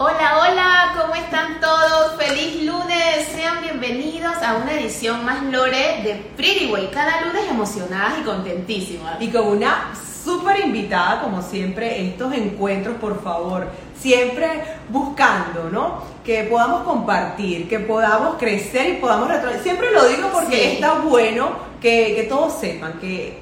Hola, 0.00 0.38
hola, 0.40 0.94
¿cómo 1.00 1.14
están 1.16 1.58
todos? 1.60 2.14
Feliz 2.16 2.62
lunes, 2.62 3.26
sean 3.34 3.60
bienvenidos 3.62 4.32
a 4.42 4.54
una 4.56 4.72
edición 4.74 5.24
más 5.24 5.42
lore 5.42 6.02
de 6.04 6.14
Pretty 6.36 6.66
Way. 6.70 6.90
Cada 6.92 7.22
lunes 7.22 7.48
emocionadas 7.50 8.20
y 8.20 8.22
contentísimas. 8.22 9.20
Y 9.20 9.28
con 9.28 9.48
una 9.48 9.92
súper 10.24 10.60
invitada, 10.60 11.22
como 11.22 11.42
siempre, 11.42 12.06
estos 12.06 12.32
encuentros, 12.32 12.96
por 12.98 13.20
favor, 13.24 13.66
siempre 13.98 14.62
buscando, 14.88 15.64
¿no? 15.64 16.00
Que 16.24 16.44
podamos 16.44 16.82
compartir, 16.82 17.68
que 17.68 17.80
podamos 17.80 18.36
crecer 18.38 18.90
y 18.90 18.92
podamos 19.00 19.28
retroceder. 19.28 19.62
Siempre 19.64 19.90
lo 19.90 20.04
digo 20.06 20.28
porque 20.32 20.56
Sí. 20.56 20.74
está 20.74 20.92
bueno 21.00 21.50
que, 21.80 22.14
que 22.14 22.22
todos 22.24 22.52
sepan 22.60 22.94
que 23.00 23.40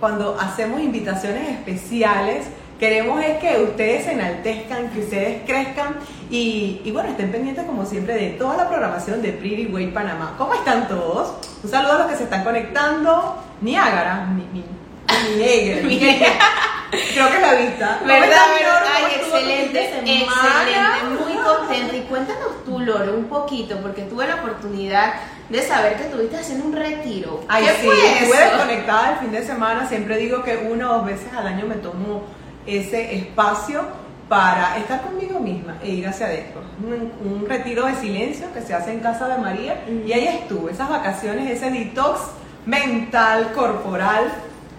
cuando 0.00 0.38
hacemos 0.40 0.80
invitaciones 0.80 1.50
especiales, 1.50 2.46
queremos 2.78 3.22
es 3.22 3.38
que 3.38 3.60
ustedes 3.62 4.04
se 4.04 4.12
enaltezcan, 4.12 4.90
que 4.90 5.00
ustedes 5.00 5.42
crezcan 5.46 5.96
y, 6.30 6.80
y 6.84 6.90
bueno, 6.90 7.10
estén 7.10 7.32
pendientes 7.32 7.64
como 7.64 7.84
siempre 7.84 8.14
de 8.14 8.30
toda 8.30 8.56
la 8.56 8.68
programación 8.68 9.20
de 9.22 9.32
Pretty 9.32 9.66
Way 9.66 9.88
Panamá. 9.88 10.34
¿Cómo 10.38 10.54
están 10.54 10.88
todos? 10.88 11.34
Un 11.62 11.70
saludo 11.70 11.92
a 11.92 11.98
los 11.98 12.06
que 12.08 12.16
se 12.16 12.24
están 12.24 12.44
conectando. 12.44 13.42
Niágara, 13.60 14.26
mi, 14.26 14.44
mi, 14.52 14.60
mi. 14.60 15.98
Creo 16.90 17.30
que 17.30 17.40
la 17.40 17.54
vista. 17.54 17.96
¿Cómo 17.98 18.12
¿Verdad, 18.12 18.28
verdad? 18.28 18.46
Loro? 18.62 18.86
¿Cómo 18.94 19.06
Ay, 19.06 19.14
excelente, 19.16 19.84
excelente, 19.84 20.26
muy 21.20 21.32
contenta. 21.36 21.96
Y 21.96 22.00
cuéntanos 22.02 22.64
tú, 22.64 22.78
Lore, 22.80 23.10
un 23.10 23.24
poquito, 23.24 23.76
porque 23.82 24.02
tuve 24.02 24.26
la 24.26 24.36
oportunidad 24.36 25.14
de 25.48 25.62
saber 25.62 25.96
que 25.96 26.04
estuviste 26.04 26.36
haciendo 26.36 26.66
un 26.66 26.76
retiro. 26.76 27.44
Ay, 27.48 27.64
¿Qué 27.64 27.70
sí, 27.80 27.86
fue 27.86 28.12
estuve 28.18 28.38
desconectada 28.38 29.12
el 29.12 29.18
fin 29.18 29.32
de 29.32 29.42
semana. 29.44 29.88
Siempre 29.88 30.16
digo 30.16 30.42
que 30.42 30.68
una 30.70 30.90
o 30.90 30.94
dos 30.98 31.06
veces 31.06 31.32
al 31.34 31.46
año 31.46 31.66
me 31.66 31.76
tomo 31.76 32.24
ese 32.68 33.14
espacio 33.16 33.82
para 34.28 34.76
estar 34.76 35.00
conmigo 35.00 35.40
misma 35.40 35.78
e 35.82 35.90
ir 35.90 36.06
hacia 36.06 36.26
adentro. 36.26 36.60
Un, 36.82 37.12
un 37.32 37.48
retiro 37.48 37.86
de 37.86 37.94
silencio 37.96 38.52
que 38.52 38.60
se 38.60 38.74
hace 38.74 38.92
en 38.92 39.00
casa 39.00 39.26
de 39.26 39.38
María 39.38 39.84
y 40.06 40.12
ahí 40.12 40.26
estuve, 40.26 40.72
esas 40.72 40.88
vacaciones, 40.88 41.50
ese 41.50 41.70
detox 41.70 42.20
mental, 42.66 43.52
corporal, 43.54 44.30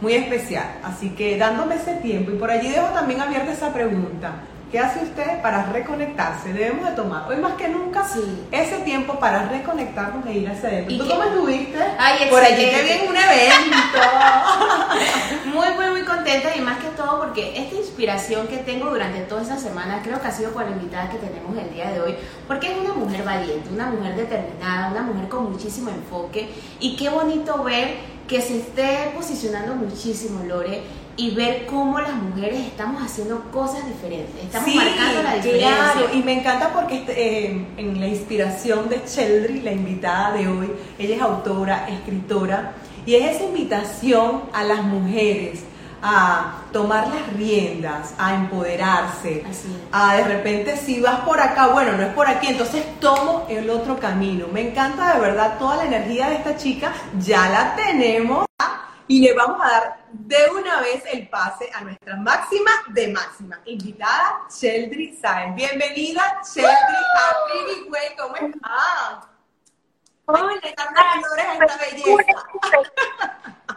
muy 0.01 0.13
especial. 0.13 0.67
Así 0.83 1.09
que 1.09 1.37
dándome 1.37 1.75
ese 1.75 1.95
tiempo 1.95 2.31
y 2.31 2.35
por 2.35 2.51
allí 2.51 2.69
dejo 2.69 2.87
también 2.87 3.21
abierta 3.21 3.51
esa 3.51 3.73
pregunta. 3.73 4.33
¿Qué 4.71 4.79
hace 4.79 4.99
usted 5.03 5.41
para 5.41 5.65
reconectarse? 5.71 6.53
Debemos 6.53 6.87
de 6.87 6.95
tomar 6.95 7.27
hoy 7.27 7.37
más 7.37 7.53
que 7.53 7.67
nunca 7.69 8.07
Sí. 8.07 8.43
ese 8.51 8.77
tiempo 8.79 9.17
para 9.19 9.49
reconectarnos 9.49 10.23
e 10.27 10.33
ir 10.33 10.47
hacia 10.47 10.69
adentro. 10.69 10.93
¿Y 10.93 10.97
¿Tú 10.99 11.05
qué- 11.05 11.09
cómo 11.09 11.23
estuviste? 11.23 11.79
Ay, 11.97 12.29
Por 12.29 12.39
allí 12.43 12.65
te 12.69 12.81
vi 12.83 12.89
en 12.91 13.09
un 13.09 13.15
evento. 13.15 13.97
Muy, 15.45 15.67
muy, 15.75 15.89
muy 15.91 16.01
contenta 16.03 16.55
y 16.55 16.61
más 16.61 16.77
que 16.77 16.89
todo 16.89 17.19
porque 17.19 17.57
esta 17.59 17.75
inspiración 17.75 18.47
que 18.47 18.57
tengo 18.57 18.89
durante 18.91 19.21
toda 19.21 19.41
esta 19.41 19.57
semana 19.57 19.99
creo 20.03 20.21
que 20.21 20.27
ha 20.27 20.31
sido 20.31 20.51
por 20.51 20.63
la 20.63 20.71
invitada 20.71 21.09
que 21.09 21.17
tenemos 21.17 21.57
el 21.57 21.73
día 21.73 21.89
de 21.91 22.01
hoy, 22.01 22.15
porque 22.47 22.71
es 22.71 22.77
una 22.77 22.93
mujer 22.93 23.23
valiente, 23.23 23.69
una 23.73 23.87
mujer 23.87 24.15
determinada, 24.15 24.89
una 24.91 25.01
mujer 25.01 25.27
con 25.27 25.51
muchísimo 25.51 25.89
enfoque 25.89 26.49
y 26.79 26.95
qué 26.95 27.09
bonito 27.09 27.63
ver 27.63 27.95
que 28.27 28.41
se 28.41 28.59
esté 28.59 29.11
posicionando 29.15 29.73
muchísimo 29.75 30.43
Lore 30.43 30.83
y 31.19 31.31
ver 31.31 31.65
cómo 31.65 31.99
las 31.99 32.13
mujeres 32.13 32.65
estamos 32.65 33.03
haciendo 33.03 33.43
cosas 33.51 33.85
diferentes, 33.85 34.41
estamos 34.41 34.69
Sí, 34.69 34.75
marcando 34.75 35.21
la 35.21 35.35
diferencia. 35.35 35.91
Claro, 35.91 36.07
y 36.13 36.23
me 36.23 36.39
encanta 36.39 36.71
porque 36.73 36.95
este, 36.99 37.47
eh, 37.47 37.67
en 37.75 37.99
la 37.99 38.07
inspiración 38.07 38.87
de 38.87 39.03
Cheldry, 39.03 39.59
la 39.61 39.73
invitada 39.73 40.31
de 40.31 40.47
hoy, 40.47 40.71
ella 40.97 41.15
es 41.17 41.21
autora, 41.21 41.89
escritora, 41.89 42.71
y 43.05 43.15
es 43.15 43.35
esa 43.35 43.43
invitación 43.43 44.43
a 44.53 44.63
las 44.63 44.81
mujeres 44.83 45.59
a 46.01 46.61
tomar 46.71 47.09
las 47.09 47.33
riendas, 47.33 48.13
a 48.17 48.35
empoderarse, 48.35 49.43
Así 49.49 49.67
a 49.91 50.15
de 50.15 50.23
repente 50.23 50.77
si 50.77 51.01
vas 51.01 51.19
por 51.21 51.41
acá, 51.41 51.67
bueno, 51.67 51.97
no 51.97 52.03
es 52.03 52.13
por 52.13 52.27
aquí, 52.29 52.47
entonces 52.47 52.85
tomo 53.01 53.45
el 53.49 53.69
otro 53.69 53.99
camino. 53.99 54.45
Me 54.53 54.69
encanta 54.69 55.15
de 55.15 55.19
verdad 55.19 55.57
toda 55.59 55.75
la 55.75 55.83
energía 55.83 56.29
de 56.29 56.35
esta 56.35 56.55
chica, 56.55 56.93
ya 57.19 57.49
la 57.49 57.75
tenemos 57.75 58.45
y 59.09 59.21
le 59.21 59.33
vamos 59.33 59.59
a 59.59 59.69
dar 59.71 59.97
de 60.11 60.37
una 60.51 60.81
vez 60.81 61.03
el 61.11 61.27
pase 61.29 61.67
a 61.73 61.81
nuestra 61.81 62.15
máxima 62.17 62.69
de 62.89 63.07
máxima 63.07 63.59
invitada, 63.65 64.45
Sheldry 64.49 65.17
Sáenz. 65.17 65.55
Bienvenida, 65.55 66.39
Sheldry, 66.43 66.69
a 66.69 67.35
Pretty 67.47 67.89
Way, 67.89 68.15
¿cómo 68.15 68.35
estás? 68.35 69.27
Hola, 70.25 70.53
a 70.53 70.67
esta 70.67 71.77
belleza. 71.77 72.43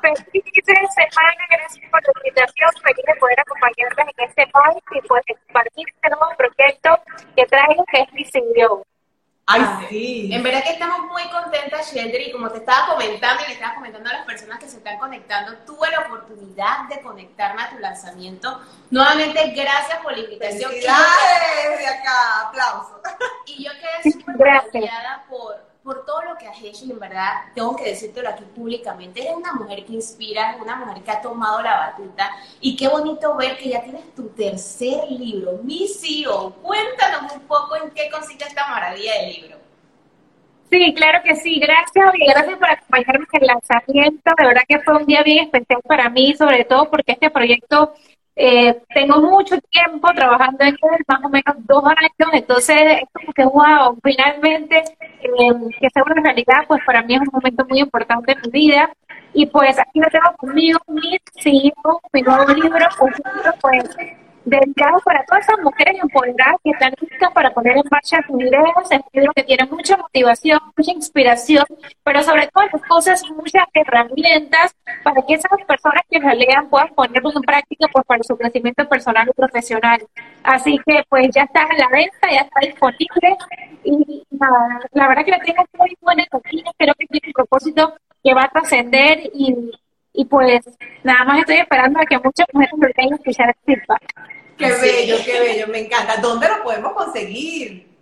Feliz 0.02 0.44
semana, 0.94 1.46
gracias 1.50 1.90
por 1.90 2.02
la 2.02 2.12
invitación, 2.14 2.70
feliz 2.82 3.04
de 3.06 3.14
poder 3.18 3.40
acompañarles 3.40 3.98
en 3.98 4.28
este 4.28 4.46
país 4.48 4.82
y 4.90 5.08
pues 5.08 5.22
de 5.28 5.34
compartir 5.46 5.86
este 5.88 6.10
nuevo 6.10 6.36
proyecto 6.36 7.02
que 7.34 7.46
traigo 7.46 7.84
que 7.90 8.02
es 8.02 8.12
mi 8.12 8.24
CEO. 8.26 8.84
Ay, 9.44 9.60
Ay, 9.66 9.86
sí. 9.88 10.30
En 10.32 10.42
verdad 10.42 10.62
que 10.62 10.70
estamos 10.70 11.00
muy 11.10 11.22
contentas, 11.30 11.92
Sheldry, 11.92 12.28
y 12.28 12.32
como 12.32 12.48
te 12.50 12.58
estaba 12.58 12.86
comentando 12.92 13.42
y 13.44 13.48
le 13.48 13.54
estaba 13.54 13.74
comentando 13.74 14.08
a 14.08 14.12
las 14.12 14.24
personas 14.24 14.58
que 14.60 14.68
se 14.68 14.76
están 14.76 14.98
conectando, 14.98 15.56
tuve 15.66 15.90
la 15.90 16.00
oportunidad 16.06 16.88
de 16.88 17.00
conectarme 17.00 17.62
a 17.62 17.70
tu 17.70 17.78
lanzamiento. 17.80 18.60
Nuevamente, 18.90 19.50
gracias 19.50 19.98
por 20.00 20.12
la 20.12 20.20
invitación. 20.20 20.70
Y 20.72 20.80
yo- 20.80 20.88
Felicidades 20.88 21.78
de 21.78 21.86
acá, 21.88 22.40
aplausos. 22.48 23.00
Y 23.46 23.64
yo 23.64 23.72
quedé 23.72 24.12
súper 24.12 24.36
Gracias. 24.38 24.94
por, 25.28 25.51
por 25.82 26.04
todo 26.06 26.22
lo 26.22 26.36
que 26.36 26.46
has 26.46 26.62
hecho 26.62 26.84
y 26.84 26.92
en 26.92 27.00
verdad 27.00 27.42
tengo 27.54 27.74
que 27.74 27.84
decírtelo 27.84 28.28
aquí 28.28 28.44
públicamente. 28.54 29.20
Eres 29.20 29.34
una 29.34 29.52
mujer 29.54 29.84
que 29.84 29.94
inspira, 29.94 30.56
una 30.60 30.76
mujer 30.76 31.02
que 31.02 31.10
ha 31.10 31.20
tomado 31.20 31.60
la 31.60 31.76
batuta 31.76 32.30
y 32.60 32.76
qué 32.76 32.88
bonito 32.88 33.36
ver 33.36 33.56
que 33.58 33.70
ya 33.70 33.82
tienes 33.82 34.14
tu 34.14 34.28
tercer 34.28 35.10
libro, 35.10 35.58
Mi 35.62 35.88
CEO. 35.88 36.54
Cuéntanos 36.62 37.32
un 37.32 37.40
poco 37.40 37.76
en 37.76 37.90
qué 37.90 38.08
consiste 38.10 38.44
esta 38.44 38.68
maravilla 38.68 39.14
del 39.20 39.32
libro. 39.32 39.56
Sí, 40.70 40.94
claro 40.94 41.18
que 41.22 41.36
sí, 41.36 41.60
gracias 41.60 42.14
y 42.14 42.26
gracias 42.26 42.58
por 42.58 42.70
acompañarnos 42.70 43.28
en 43.32 43.42
el 43.42 43.46
lanzamiento. 43.46 44.30
De 44.38 44.46
verdad 44.46 44.62
que 44.66 44.80
fue 44.80 44.96
un 44.96 45.04
día 45.04 45.22
bien 45.22 45.44
especial 45.44 45.82
para 45.82 46.08
mí, 46.08 46.34
sobre 46.34 46.64
todo 46.64 46.88
porque 46.88 47.12
este 47.12 47.28
proyecto 47.28 47.92
eh, 48.34 48.82
tengo 48.94 49.20
mucho 49.20 49.56
tiempo 49.70 50.08
trabajando 50.14 50.64
en 50.64 50.74
él, 50.74 51.04
más 51.06 51.20
o 51.22 51.28
menos 51.28 51.54
dos 51.66 51.84
años, 51.84 52.32
entonces 52.32 52.76
es 53.02 53.08
como 53.12 53.32
que 53.32 53.44
wow, 53.44 53.98
finalmente 54.02 54.78
eh, 54.78 55.52
que 55.80 55.90
sea 55.90 56.02
una 56.04 56.22
realidad, 56.22 56.64
pues 56.66 56.82
para 56.86 57.02
mí 57.02 57.14
es 57.14 57.20
un 57.20 57.28
momento 57.32 57.64
muy 57.68 57.80
importante 57.80 58.32
en 58.32 58.40
mi 58.44 58.50
vida. 58.50 58.90
Y 59.34 59.46
pues 59.46 59.78
aquí 59.78 59.98
lo 59.98 60.08
tengo 60.08 60.36
conmigo, 60.36 60.78
mi 60.88 61.18
CEO, 61.40 62.00
mi 62.12 62.20
nuevo 62.22 62.52
libro, 62.52 62.86
un 63.00 63.10
libro 63.10 63.52
pues 63.62 63.84
dedicado 64.44 64.98
para 65.04 65.24
todas 65.24 65.44
esas 65.44 65.58
mujeres 65.60 65.96
empoderadas 66.02 66.56
que 66.64 66.70
están 66.70 66.92
listas 67.00 67.32
para 67.32 67.52
poner 67.52 67.76
en 67.76 67.82
marcha 67.90 68.18
sus 68.26 68.40
ideas. 68.40 68.90
Es 68.90 69.00
que 69.34 69.44
tiene 69.44 69.66
mucha 69.66 69.96
motivación, 69.96 70.58
mucha 70.76 70.92
inspiración, 70.92 71.64
pero 72.02 72.22
sobre 72.22 72.48
todas 72.48 72.72
las 72.72 72.82
cosas, 72.82 73.22
muchas 73.30 73.64
herramientas 73.74 74.74
para 75.02 75.22
que 75.22 75.34
esas 75.34 75.50
personas 75.66 76.02
que 76.10 76.18
la 76.18 76.34
lean 76.34 76.68
puedan 76.68 76.88
ponerlos 76.94 77.36
en 77.36 77.42
práctica 77.42 77.86
pues 77.92 78.04
para 78.06 78.22
su 78.22 78.36
crecimiento 78.36 78.88
personal 78.88 79.28
y 79.28 79.32
profesional. 79.32 80.00
Así 80.42 80.78
que 80.86 81.02
pues 81.08 81.28
ya 81.34 81.42
está 81.42 81.62
a 81.62 81.74
la 81.76 81.88
venta, 81.88 82.30
ya 82.30 82.40
está 82.40 82.60
disponible 82.60 83.36
y 83.84 84.22
la 84.30 85.08
verdad 85.08 85.24
que 85.24 85.30
la 85.30 85.38
tengo 85.40 85.64
muy 85.78 85.96
buena 86.00 86.24
energía, 86.30 86.72
creo 86.76 86.94
que 86.98 87.06
tiene 87.06 87.28
un 87.28 87.32
propósito 87.32 87.94
que 88.22 88.34
va 88.34 88.44
a 88.44 88.50
trascender 88.50 89.30
y, 89.34 89.72
y 90.12 90.24
pues 90.24 90.62
nada 91.02 91.24
más 91.24 91.40
estoy 91.40 91.56
esperando 91.56 92.00
a 92.00 92.04
que 92.04 92.18
muchas 92.18 92.46
mujeres 92.52 92.74
me 92.76 92.88
vengan 92.96 93.12
a 93.12 93.16
escuchar 93.16 93.48
el 93.48 93.76
feedback. 93.76 94.02
Qué 94.58 94.66
Así 94.66 94.86
bello, 94.86 95.16
qué 95.24 95.40
bello, 95.40 95.66
me 95.68 95.80
encanta. 95.80 96.16
¿Dónde 96.18 96.48
lo 96.48 96.62
podemos 96.62 96.92
conseguir? 96.92 97.92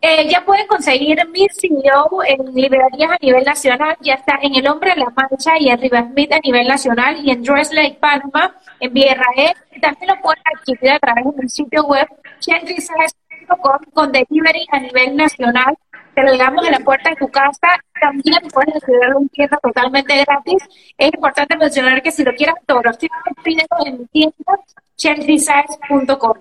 Eh, 0.00 0.28
ya 0.28 0.44
pueden 0.44 0.66
conseguir 0.66 1.18
mi 1.28 1.48
CEO 1.50 2.22
en 2.24 2.54
librerías 2.54 3.10
a 3.10 3.18
nivel 3.20 3.44
nacional, 3.44 3.96
ya 4.00 4.14
está 4.14 4.38
en 4.40 4.54
El 4.54 4.68
Hombre 4.68 4.90
de 4.90 5.00
la 5.00 5.10
Mancha 5.10 5.58
y 5.58 5.68
en 5.68 5.80
Riva 5.80 6.02
Smith 6.02 6.32
a 6.32 6.38
nivel 6.38 6.68
nacional 6.68 7.16
y 7.24 7.30
en 7.30 7.42
Dress 7.42 7.72
Lake 7.72 7.96
Panama, 7.98 8.54
en 8.78 8.92
Villarrael. 8.92 9.56
También 9.80 10.14
lo 10.14 10.20
pueden 10.22 10.42
adquirir 10.54 10.92
a 10.92 10.98
través 11.00 11.24
de 11.24 11.42
mi 11.42 11.48
sitio 11.48 11.84
web, 11.86 12.06
chelrisas.com, 12.40 13.78
con 13.92 14.12
delivery 14.12 14.66
a 14.70 14.80
nivel 14.80 15.16
nacional. 15.16 15.76
Te 16.16 16.22
lo 16.22 16.34
damos 16.38 16.64
en 16.64 16.72
la 16.72 16.78
puerta 16.80 17.10
de 17.10 17.16
tu 17.16 17.28
casa. 17.28 17.78
También 18.00 18.38
puedes 18.50 18.72
recibirlo 18.72 19.18
en 19.18 19.28
tienda 19.28 19.58
totalmente 19.62 20.16
gratis. 20.24 20.62
Es 20.96 21.08
importante 21.12 21.58
mencionar 21.58 22.02
que 22.02 22.10
si 22.10 22.24
lo 22.24 22.34
quieres 22.34 22.54
autografiar, 22.58 23.10
pídelo 23.44 23.66
en 23.84 24.08
tienda, 24.08 24.58
chelrisas.com. 24.96 26.38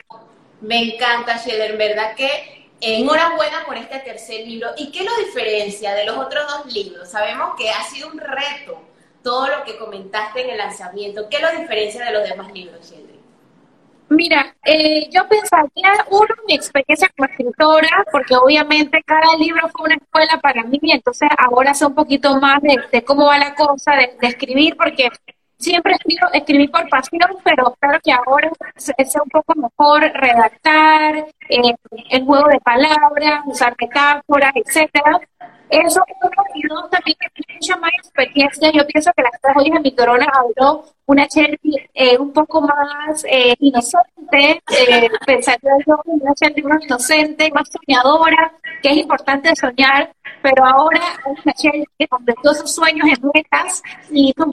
Me 0.62 0.94
encanta, 0.94 1.36
Sheldry, 1.36 1.74
en 1.74 1.77
verdad 1.77 2.16
que 2.16 2.69
enhorabuena 2.80 3.66
por 3.66 3.75
este 3.75 4.00
tercer 4.00 4.48
libro. 4.48 4.69
¿Y 4.77 4.94
qué 4.94 5.04
lo 5.04 5.12
diferencia 5.25 5.94
de 5.94 6.06
los 6.06 6.19
otros 6.19 6.45
dos 6.48 6.74
libros? 6.74 7.10
Sabemos 7.10 7.56
que 7.57 7.69
ha 7.69 7.83
sido 7.83 8.07
un 8.07 8.18
reto 8.18 8.81
todo 9.24 9.50
lo 9.50 9.66
que 9.66 9.78
comentaste 9.78 10.42
en 10.42 10.51
el 10.51 10.57
lanzamiento. 10.57 11.28
¿Qué 11.30 11.39
lo 11.39 11.51
diferencia 11.51 12.06
de 12.06 12.13
los 12.13 12.24
demás 12.30 12.50
libros, 12.54 12.89
Sheldry? 12.89 13.14
Mira, 14.10 14.56
eh, 14.63 15.10
yo 15.12 15.28
pensaría, 15.28 16.06
uno, 16.12 16.28
mi 16.48 16.54
experiencia 16.54 17.10
como 17.16 17.28
escritora, 17.28 18.06
porque 18.12 18.36
obviamente 18.36 19.02
cada 19.04 19.36
libro 19.40 19.68
fue 19.69 19.88
una 19.88 19.96
escuela 19.96 20.40
para 20.42 20.63
mí, 20.63 20.80
entonces 20.84 21.28
ahora 21.38 21.74
sé 21.74 21.86
un 21.88 21.96
poquito 21.96 22.40
más 22.40 22.62
de, 22.62 23.04
cómo 23.04 23.25
va 23.25 23.40
la 23.40 23.56
cosa, 23.56 23.94
de, 23.94 24.16
de 24.22 24.28
escribir, 24.28 24.78
porque 24.78 25.10
siempre 25.57 25.94
escribo, 25.94 26.28
escribí 26.34 26.68
por 26.68 26.88
pasión, 26.90 27.38
pero 27.44 27.75
claro 27.80 28.00
que 28.04 28.12
ahora 28.12 28.52
sé 28.75 28.94
un 29.24 29.30
poco 29.30 29.54
mejor 29.56 30.02
redactar, 30.13 31.28
eh, 31.50 31.75
el 32.10 32.25
juego 32.25 32.48
de 32.50 32.60
palabras, 32.60 33.42
usar 33.46 33.75
metáforas, 33.80 34.52
etcétera. 34.56 35.19
Eso 35.69 36.02
y 36.54 36.68
dos, 36.68 36.90
también 36.90 37.18
mucha 37.56 37.78
más 37.78 37.92
experiencia. 37.98 38.72
Yo 38.72 38.86
pienso 38.86 39.12
que 39.16 39.24
las 39.24 39.42
tres 39.42 39.54
joyas 39.56 39.74
de 39.74 39.80
mi 39.80 39.96
corona 39.96 40.28
habló 40.34 40.86
una 41.07 41.25
Shelby 41.28 41.75
eh, 41.94 42.18
un 42.18 42.34
poco 42.34 42.62
más 42.62 43.24
eh, 43.30 43.56
inocente, 43.60 44.62
eh, 44.72 45.10
pensaría 45.25 45.72
yo 45.86 46.02
una 46.06 46.34
Shelby 46.34 46.63
más 46.63 46.84
inocente, 46.84 47.52
más 47.54 47.69
soñadora, 47.69 48.54
que 48.81 48.90
es 48.90 48.98
importante 48.98 49.56
soñar, 49.56 50.12
pero 50.42 50.66
ahora 50.66 51.02
una 51.25 51.54
Shelby 51.54 51.86
que 51.98 52.07
completó 52.07 52.54
sus 52.54 52.74
sueños 52.74 53.07
en 53.07 53.30
metas 53.34 53.81
y 54.12 54.30
hizo 54.30 54.46
un 54.46 54.52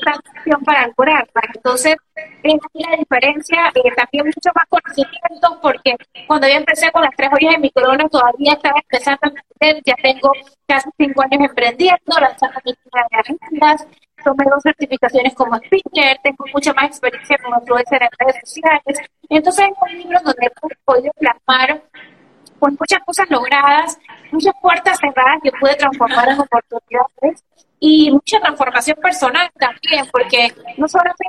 para 0.64 0.86
lograrlas. 0.88 1.44
Entonces, 1.54 1.96
es 2.42 2.54
la 2.74 2.96
diferencia, 2.96 3.72
eh, 3.74 3.90
también 3.96 4.26
mucho 4.26 4.50
más 4.54 4.64
conocimiento, 4.68 5.60
porque 5.60 5.96
cuando 6.26 6.48
yo 6.48 6.54
empecé 6.54 6.90
con 6.92 7.02
las 7.02 7.14
tres 7.16 7.30
joyas 7.30 7.52
de 7.52 7.58
mi 7.58 7.70
corona, 7.70 8.08
todavía 8.08 8.52
estaba 8.54 8.78
empezando 8.80 9.20
a 9.22 9.28
emprender, 9.28 9.82
ya 9.84 9.94
tengo 10.02 10.32
casi 10.66 10.90
cinco 10.98 11.22
años 11.22 11.50
emprendiendo, 11.50 12.20
lanzando 12.20 12.60
mi 12.64 12.72
de 12.72 13.18
agendas, 13.18 13.86
tomé 14.22 14.44
dos 14.50 14.62
certificaciones 14.62 15.34
como 15.34 15.56
speaker, 15.56 16.18
tengo 16.22 16.44
mucha 16.52 16.72
más 16.74 16.86
experiencia 16.86 17.36
como 17.42 17.60
influencer 17.60 18.02
en 18.02 18.08
redes 18.18 18.40
sociales. 18.44 18.98
Entonces, 19.28 19.66
es 19.66 19.92
un 19.92 19.98
libro 19.98 20.18
donde 20.24 20.46
he 20.46 20.76
podido 20.84 21.12
plasmar 21.18 21.82
con 22.58 22.76
muchas 22.78 23.00
cosas 23.04 23.28
logradas, 23.30 23.98
muchas 24.30 24.54
puertas 24.62 24.98
cerradas 24.98 25.40
que 25.42 25.50
pude 25.52 25.74
transformar 25.74 26.28
en 26.28 26.40
oportunidades 26.40 27.44
y 27.84 28.12
mucha 28.12 28.38
transformación 28.38 28.96
personal 29.02 29.50
también, 29.58 30.06
porque 30.12 30.54
no 30.76 30.86
solamente 30.86 31.24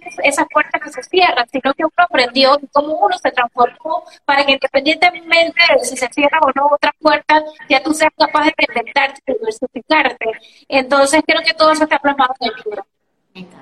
es 0.00 0.16
esas 0.24 0.46
puertas 0.50 0.80
que 0.80 0.90
se 0.90 1.02
cierran, 1.02 1.46
sino 1.52 1.74
que 1.74 1.84
uno 1.84 1.92
aprendió 1.98 2.58
cómo 2.72 2.94
uno 2.94 3.18
se 3.18 3.30
transformó 3.30 4.04
para 4.24 4.42
que 4.46 4.52
independientemente 4.52 5.60
de 5.78 5.84
si 5.84 5.98
se 5.98 6.08
cierra 6.08 6.38
o 6.40 6.50
no 6.54 6.68
otra 6.72 6.94
puerta, 6.98 7.44
ya 7.68 7.82
tú 7.82 7.92
seas 7.92 8.10
capaz 8.16 8.46
de 8.46 8.54
reinventarte 8.56 9.20
y 9.26 9.32
diversificarte. 9.34 10.26
Entonces 10.66 11.20
creo 11.26 11.42
que 11.42 11.52
todo 11.52 11.72
eso 11.72 11.82
está 11.82 11.98
plasmado 11.98 12.34
en 12.40 12.48
el 12.48 12.54
libro. 12.64 12.86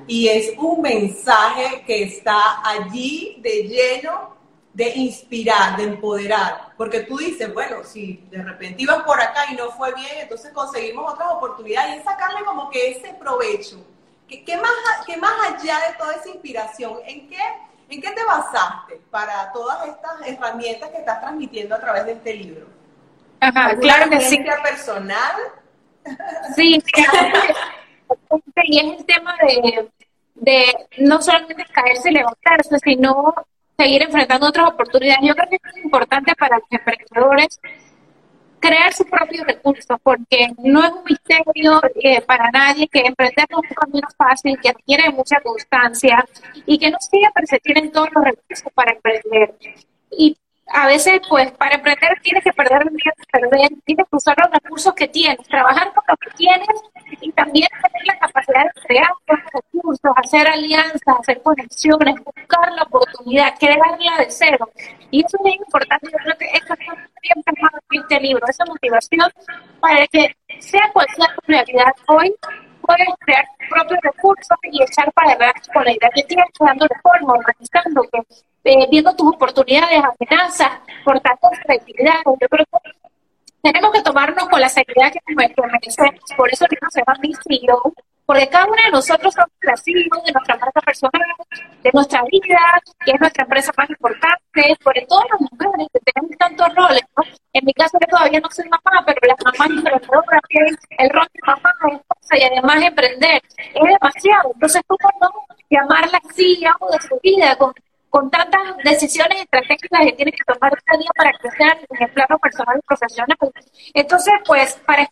Y 0.06 0.28
es 0.28 0.56
un 0.56 0.82
mensaje 0.82 1.82
que 1.84 2.04
está 2.04 2.62
allí 2.64 3.40
de 3.42 3.64
lleno 3.64 4.35
de 4.76 4.92
inspirar, 4.94 5.78
de 5.78 5.84
empoderar, 5.84 6.74
porque 6.76 7.00
tú 7.00 7.16
dices, 7.16 7.52
bueno, 7.54 7.82
si 7.82 8.22
de 8.30 8.42
repente 8.42 8.82
ibas 8.82 9.04
por 9.04 9.18
acá 9.18 9.46
y 9.50 9.56
no 9.56 9.70
fue 9.70 9.94
bien, 9.94 10.10
entonces 10.20 10.52
conseguimos 10.52 11.14
otras 11.14 11.30
oportunidades 11.32 12.02
y 12.02 12.04
sacarle 12.04 12.44
como 12.44 12.68
que 12.68 12.90
ese 12.90 13.14
provecho. 13.14 13.82
¿Qué, 14.28 14.44
qué 14.44 14.54
más, 14.58 14.70
qué 15.06 15.16
más 15.16 15.32
allá 15.48 15.78
de 15.88 15.94
toda 15.96 16.12
esa 16.16 16.28
inspiración? 16.28 16.98
¿En 17.06 17.26
qué, 17.26 17.38
¿En 17.88 18.02
qué 18.02 18.10
te 18.10 18.22
basaste 18.22 19.00
para 19.10 19.50
todas 19.50 19.88
estas 19.88 20.28
herramientas 20.28 20.90
que 20.90 20.98
estás 20.98 21.20
transmitiendo 21.22 21.74
a 21.74 21.80
través 21.80 22.04
de 22.04 22.12
este 22.12 22.34
libro? 22.34 22.66
Ajá, 23.40 23.74
claro 23.76 24.10
que 24.10 24.20
sí. 24.20 24.44
personal? 24.62 25.36
Sí, 26.54 26.82
y 28.62 28.78
es 28.78 28.98
el 28.98 29.06
tema 29.06 29.34
de, 29.40 29.88
de 30.34 30.86
no 30.98 31.22
solamente 31.22 31.64
caerse 31.72 32.10
y 32.10 32.12
levantarse, 32.12 32.78
sino 32.80 33.34
seguir 33.76 34.02
enfrentando 34.02 34.46
otras 34.46 34.68
oportunidades. 34.68 35.20
Yo 35.22 35.34
creo 35.34 35.48
que 35.50 35.56
es 35.56 35.84
importante 35.84 36.34
para 36.34 36.58
los 36.58 36.66
emprendedores 36.70 37.60
crear 38.58 38.92
sus 38.92 39.06
propios 39.06 39.46
recursos, 39.46 39.98
porque 40.02 40.48
no 40.58 40.84
es 40.84 40.92
un 40.92 41.04
misterio 41.04 41.80
eh, 41.94 42.20
para 42.22 42.50
nadie 42.50 42.88
que 42.88 43.00
emprender 43.00 43.46
no 43.50 43.60
es 43.62 43.70
un 43.70 43.74
camino 43.74 44.08
fácil, 44.16 44.58
que 44.60 44.70
adquiere 44.70 45.10
mucha 45.10 45.40
constancia 45.40 46.24
y 46.64 46.78
que 46.78 46.90
no 46.90 46.98
siempre 46.98 47.46
se 47.46 47.58
tienen 47.60 47.92
todos 47.92 48.08
los 48.12 48.24
recursos 48.24 48.72
para 48.74 48.92
emprender. 48.92 49.54
Y 50.10 50.36
a 50.68 50.86
veces, 50.86 51.20
pues, 51.28 51.52
para 51.52 51.76
emprender 51.76 52.18
tienes 52.22 52.42
que 52.42 52.52
perder 52.52 52.82
el 52.82 52.90
miedo 52.90 53.12
perder, 53.30 53.68
tienes 53.84 54.06
que 54.08 54.16
usar 54.16 54.36
los 54.38 54.50
recursos 54.50 54.94
que 54.94 55.08
tienes, 55.08 55.46
trabajar 55.46 55.92
con 55.94 56.04
lo 56.08 56.16
que 56.16 56.30
tienes 56.36 56.68
y 57.20 57.32
también 57.32 57.68
tener 57.82 58.06
la 58.06 58.18
capacidad 58.18 58.64
de 58.64 58.82
crear 58.82 59.10
recursos, 59.52 60.12
hacer 60.16 60.48
alianzas, 60.48 61.20
hacer 61.20 61.42
conexiones, 61.42 62.14
buscar 62.24 62.72
la 62.72 62.82
oportunidad, 62.82 63.54
crearla 63.58 64.18
de 64.18 64.30
cero. 64.30 64.68
Y 65.10 65.24
eso 65.24 65.38
es 65.44 65.56
importante, 65.56 66.08
yo 66.10 66.18
creo 66.18 66.36
que 66.38 66.46
esto 66.46 66.74
está 66.74 66.92
bien 67.22 67.42
plasmado 67.44 67.78
en 67.90 68.00
este 68.00 68.20
libro, 68.20 68.46
esa 68.48 68.64
motivación 68.66 69.30
para 69.80 70.06
que 70.08 70.36
sea 70.60 70.90
cual 70.92 71.06
sea 71.16 71.26
tu 71.34 71.52
realidad 71.52 71.92
hoy, 72.08 72.34
puedes 72.86 73.08
crear 73.20 73.44
tus 73.58 73.68
propios 73.68 74.00
recursos 74.02 74.58
y 74.70 74.82
echar 74.82 75.12
para 75.12 75.32
adelante 75.32 75.70
con 75.72 75.84
la 75.84 75.92
idea 75.92 76.10
que 76.14 76.22
tienes, 76.22 76.46
dándole 76.58 76.94
forma, 77.02 77.34
organizándote, 77.34 78.18
eh, 78.64 78.86
viendo 78.90 79.14
tus 79.14 79.34
oportunidades, 79.34 80.02
amenazas, 80.02 80.70
tanto 81.04 81.48
creatividad. 81.64 82.14
Yo 82.24 82.48
creo 82.48 82.64
que 82.66 82.90
tenemos 83.62 83.92
que 83.92 84.02
tomarnos 84.02 84.48
con 84.48 84.60
la 84.60 84.68
seriedad 84.68 85.12
que 85.12 85.20
merecemos. 85.34 86.20
Por 86.36 86.52
eso 86.52 86.64
el 86.70 86.78
se 86.90 87.00
llama 87.00 87.18
CEO, 87.48 87.92
porque 88.24 88.48
cada 88.48 88.66
uno 88.66 88.76
de 88.84 88.90
nosotros 88.90 89.32
somos 89.34 89.50
la 89.62 89.76
CEO 89.76 90.22
de 90.24 90.32
nuestra 90.32 90.56
marca 90.56 90.80
personal, 90.80 91.22
de 91.82 91.90
nuestra 91.92 92.22
vida, 92.30 92.58
que 93.04 93.12
es 93.12 93.20
nuestra 93.20 93.44
empresa 93.44 93.72
más 93.76 93.88
importante, 93.90 94.76
sobre 94.82 95.06
todo 95.08 95.22
las 95.30 95.40
mujeres 95.40 95.88
que 95.92 96.00
tenemos 96.00 96.36
tantos 96.38 96.74
roles, 96.74 97.02
¿no? 97.16 97.22
En 97.52 97.64
mi 97.64 97.72
caso 97.72 97.98
yo 98.00 98.06
todavía 98.08 98.40
no 98.40 98.50
soy 98.50 98.68
mamá, 98.68 99.04
pero 99.06 99.18
la 99.22 99.36
mamá 99.44 99.66
emprendedora, 99.66 100.40
el 100.98 101.10
rol 101.10 101.26
de 101.32 101.40
mamá, 101.46 101.72
esposa 101.92 102.36
y 102.36 102.42
además 102.42 102.82
emprender, 102.82 103.42
es 103.56 103.82
demasiado. 103.82 104.50
Entonces, 104.54 104.82
¿cómo 104.86 105.10
no 105.20 105.30
llamarla 105.70 106.20
CEO 106.34 106.74
de 106.92 107.08
su 107.08 107.18
vida 107.22 107.56
con 107.56 107.72
con 108.16 108.30
tantas 108.30 108.78
decisiones 108.82 109.42
estratégicas 109.42 110.00
que 110.06 110.12
tiene 110.12 110.32
que 110.32 110.42
tomar 110.46 110.72
cada 110.82 110.98
día 110.98 111.10
para 111.14 111.32
crecer 111.32 111.86
en 111.90 112.02
el 112.02 112.10
plano 112.12 112.38
personal 112.38 112.78
y 112.78 112.86
profesional. 112.86 113.36
Entonces, 113.92 114.32
pues, 114.46 114.72
para 114.86 115.06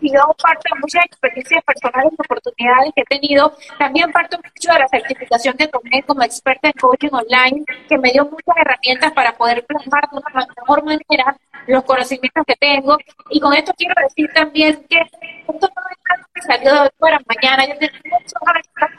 sido 0.00 0.22
parte 0.40 0.68
de 0.72 0.80
muchas 0.80 1.04
experiencias 1.04 1.64
personales 1.64 2.12
y 2.12 2.22
oportunidades 2.22 2.92
que 2.94 3.02
he 3.02 3.18
tenido. 3.18 3.56
También 3.76 4.12
parte 4.12 4.36
mucho 4.36 4.72
de 4.72 4.78
la 4.78 4.86
certificación 4.86 5.56
que 5.56 5.66
tomé 5.66 6.04
como 6.06 6.22
experta 6.22 6.68
en 6.68 6.74
coaching 6.74 7.10
online, 7.10 7.64
que 7.88 7.98
me 7.98 8.12
dio 8.12 8.24
muchas 8.24 8.56
herramientas 8.56 9.12
para 9.12 9.36
poder 9.36 9.66
plasmar 9.66 10.08
de 10.10 10.18
una 10.18 10.46
mejor 10.56 10.84
manera 10.84 11.36
los 11.66 11.82
conocimientos 11.82 12.44
que 12.46 12.54
tengo. 12.54 12.98
Y 13.30 13.40
con 13.40 13.52
esto 13.54 13.72
quiero 13.76 13.94
decir 14.00 14.30
también 14.32 14.84
que 14.88 15.00
esto 15.00 15.68
no 15.74 15.82
es 15.90 15.98
algo 16.10 16.26
que 16.32 16.42
salió 16.42 16.72
de 16.72 16.80
hoy 16.80 16.88
para 16.98 17.18
mañana. 17.26 17.66
Yo 17.66 17.74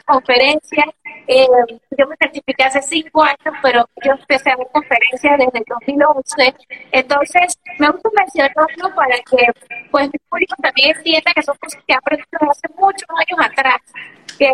conferencias. 0.06 0.86
Eh, 1.26 1.46
yo 1.98 2.06
me 2.06 2.16
certifiqué 2.16 2.62
hace 2.64 2.80
cinco 2.82 3.22
años 3.22 3.54
pero 3.60 3.84
yo 4.04 4.12
empecé 4.12 4.50
a 4.50 4.56
ver 4.56 4.68
conferencias 4.72 5.38
desde 5.38 5.58
el 5.58 5.64
2011. 5.66 6.54
Entonces, 6.92 7.58
me 7.78 7.90
gusta 7.90 8.08
mencionarlo 8.16 8.94
para 8.94 9.16
que 9.16 9.46
pues 9.90 10.06
mi 10.12 10.18
público 10.28 10.54
también 10.62 10.96
entienda 10.96 11.32
que 11.34 11.42
son 11.42 11.56
cosas 11.58 11.82
que 11.86 11.92
he 11.92 11.96
aprendido 11.96 12.50
hace 12.50 12.68
muchos 12.78 13.08
años 13.10 13.46
atrás, 13.46 13.78
que, 14.38 14.52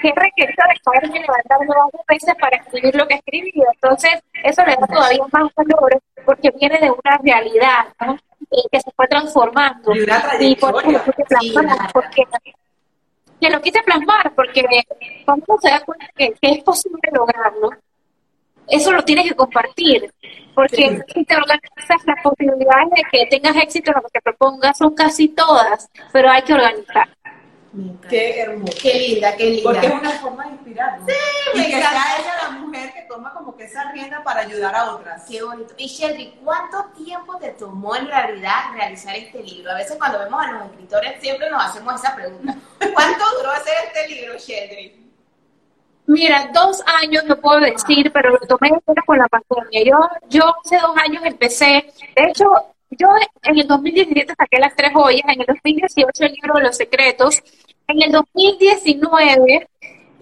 que 0.00 0.08
he 0.08 0.14
requerido 0.14 0.64
de 0.68 0.80
poderme 0.82 1.20
levantar 1.20 1.58
varias 1.58 2.06
veces 2.08 2.34
para 2.40 2.56
escribir 2.56 2.94
lo 2.96 3.06
que 3.06 3.14
he 3.14 3.18
escribido. 3.18 3.66
Entonces, 3.74 4.22
eso 4.42 4.64
le 4.64 4.76
da 4.76 4.86
todavía 4.86 5.24
más 5.32 5.54
valor 5.54 6.00
porque 6.24 6.50
viene 6.58 6.78
de 6.78 6.90
una 6.90 7.18
realidad, 7.22 7.86
¿no? 8.00 8.16
que 8.70 8.80
se 8.80 8.90
fue 8.92 9.06
transformando. 9.08 9.92
Y, 10.40 10.56
por 10.56 10.84
eso 10.84 11.00
porque 11.92 12.22
que 13.40 13.50
lo 13.50 13.60
quise 13.60 13.82
plasmar, 13.82 14.34
porque 14.34 14.62
cuando 15.24 15.58
se 15.60 15.70
da 15.70 15.80
cuenta 15.80 16.06
que, 16.16 16.32
que 16.40 16.50
es 16.52 16.62
posible 16.62 17.00
lograrlo, 17.12 17.70
eso 18.68 18.92
lo 18.92 19.02
tienes 19.02 19.28
que 19.28 19.34
compartir, 19.34 20.12
porque 20.54 21.02
si 21.12 21.24
te 21.24 21.36
organizas, 21.36 22.06
las 22.06 22.22
posibilidades 22.22 22.90
de 22.96 23.02
que 23.10 23.26
tengas 23.26 23.56
éxito 23.56 23.90
en 23.90 23.96
lo 23.96 24.02
que 24.02 24.12
te 24.12 24.22
propongas 24.22 24.78
son 24.78 24.94
casi 24.94 25.28
todas, 25.28 25.90
pero 26.12 26.30
hay 26.30 26.42
que 26.42 26.54
organizar. 26.54 27.08
Qué 28.08 28.40
hermoso. 28.40 28.72
Qué 28.80 28.94
linda, 28.94 29.36
qué 29.36 29.50
linda. 29.50 29.62
Porque 29.64 29.86
es 29.86 29.92
una 29.92 30.10
forma 30.10 30.44
de 30.44 30.50
inspirar. 30.52 31.00
Sí, 31.06 31.12
y 31.54 31.64
que 31.64 31.70
sea 31.70 32.16
ella 32.18 32.34
la 32.42 32.50
mujer 32.50 32.92
que 32.92 33.02
toma 33.02 33.32
como 33.34 33.56
que 33.56 33.64
esa 33.64 33.90
rienda 33.90 34.22
para 34.22 34.40
ayudar 34.42 34.74
a 34.74 34.94
otras. 34.94 35.24
Qué 35.28 35.42
bonito. 35.42 35.74
Y 35.76 35.88
Shelby, 35.88 36.38
¿cuánto 36.44 36.84
tiempo 36.96 37.36
te 37.38 37.50
tomó 37.50 37.96
en 37.96 38.06
realidad 38.06 38.72
realizar 38.74 39.16
este 39.16 39.42
libro? 39.42 39.72
A 39.72 39.76
veces 39.76 39.96
cuando 39.96 40.18
vemos 40.20 40.44
a 40.44 40.52
los 40.52 40.70
escritores 40.70 41.20
siempre 41.20 41.50
nos 41.50 41.64
hacemos 41.64 41.94
esa 41.94 42.14
pregunta. 42.14 42.54
¿Cuánto 42.94 43.24
duró 43.38 43.50
hacer 43.50 43.74
este 43.86 44.14
libro, 44.14 44.38
Shelby? 44.38 45.04
Mira, 46.06 46.50
dos 46.52 46.82
años 47.02 47.24
no 47.24 47.36
puedo 47.40 47.60
decir, 47.60 48.12
pero 48.12 48.30
lo 48.30 48.38
tomé 48.40 48.70
con 49.06 49.18
la 49.18 49.26
pandemia. 49.26 49.84
Yo, 49.84 50.28
yo 50.28 50.54
hace 50.62 50.78
dos 50.78 50.94
años 50.98 51.22
empecé, 51.24 51.92
de 52.14 52.24
hecho, 52.28 52.44
yo 52.90 53.08
en 53.42 53.58
el 53.58 53.66
2017 53.66 54.34
saqué 54.38 54.58
las 54.58 54.76
tres 54.76 54.92
joyas, 54.92 55.24
en 55.28 55.40
el 55.40 55.46
2018 55.46 56.24
el 56.24 56.32
libro 56.32 56.54
de 56.54 56.62
los 56.64 56.76
secretos, 56.76 57.42
en 57.88 58.02
el 58.02 58.12
2019 58.12 59.68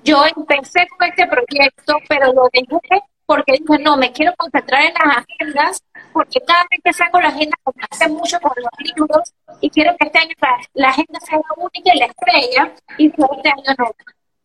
yo 0.05 0.25
empecé 0.37 0.87
con 0.89 1.09
este 1.09 1.27
proyecto, 1.27 1.97
pero 2.09 2.33
lo 2.33 2.49
dejé 2.53 3.03
porque 3.25 3.53
dije, 3.53 3.83
no, 3.83 3.97
me 3.97 4.13
quiero 4.13 4.33
concentrar 4.37 4.83
en 4.83 4.95
las 4.95 5.19
agendas, 5.19 5.83
porque 6.13 6.41
cada 6.47 6.67
vez 6.71 6.81
que 6.85 6.93
saco 6.93 7.21
la 7.21 7.29
agenda, 7.29 7.57
me 7.75 7.85
hace 7.91 8.09
mucho 8.09 8.39
con 8.41 8.53
los 8.57 8.71
libros, 8.79 9.33
y 9.61 9.71
quiero 9.71 9.97
que 9.97 10.07
este 10.07 10.19
año 10.19 10.35
la, 10.75 10.89
agenda 10.91 11.21
sea 11.21 11.39
única 11.57 11.95
y 11.95 11.99
la 11.99 12.07
estrella, 12.07 12.75
y 12.99 13.07
este 13.07 13.49
año 13.49 13.75
no 13.79 13.91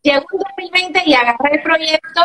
llegó 0.02 0.26
un 0.32 0.42
2020 0.56 1.02
y 1.04 1.14
agarré 1.14 1.56
el 1.56 1.62
proyecto, 1.62 2.20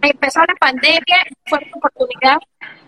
empezó 0.00 0.40
la 0.40 0.54
pandemia, 0.58 1.16
fue 1.46 1.58
una 1.58 1.70
oportunidad 1.74 2.38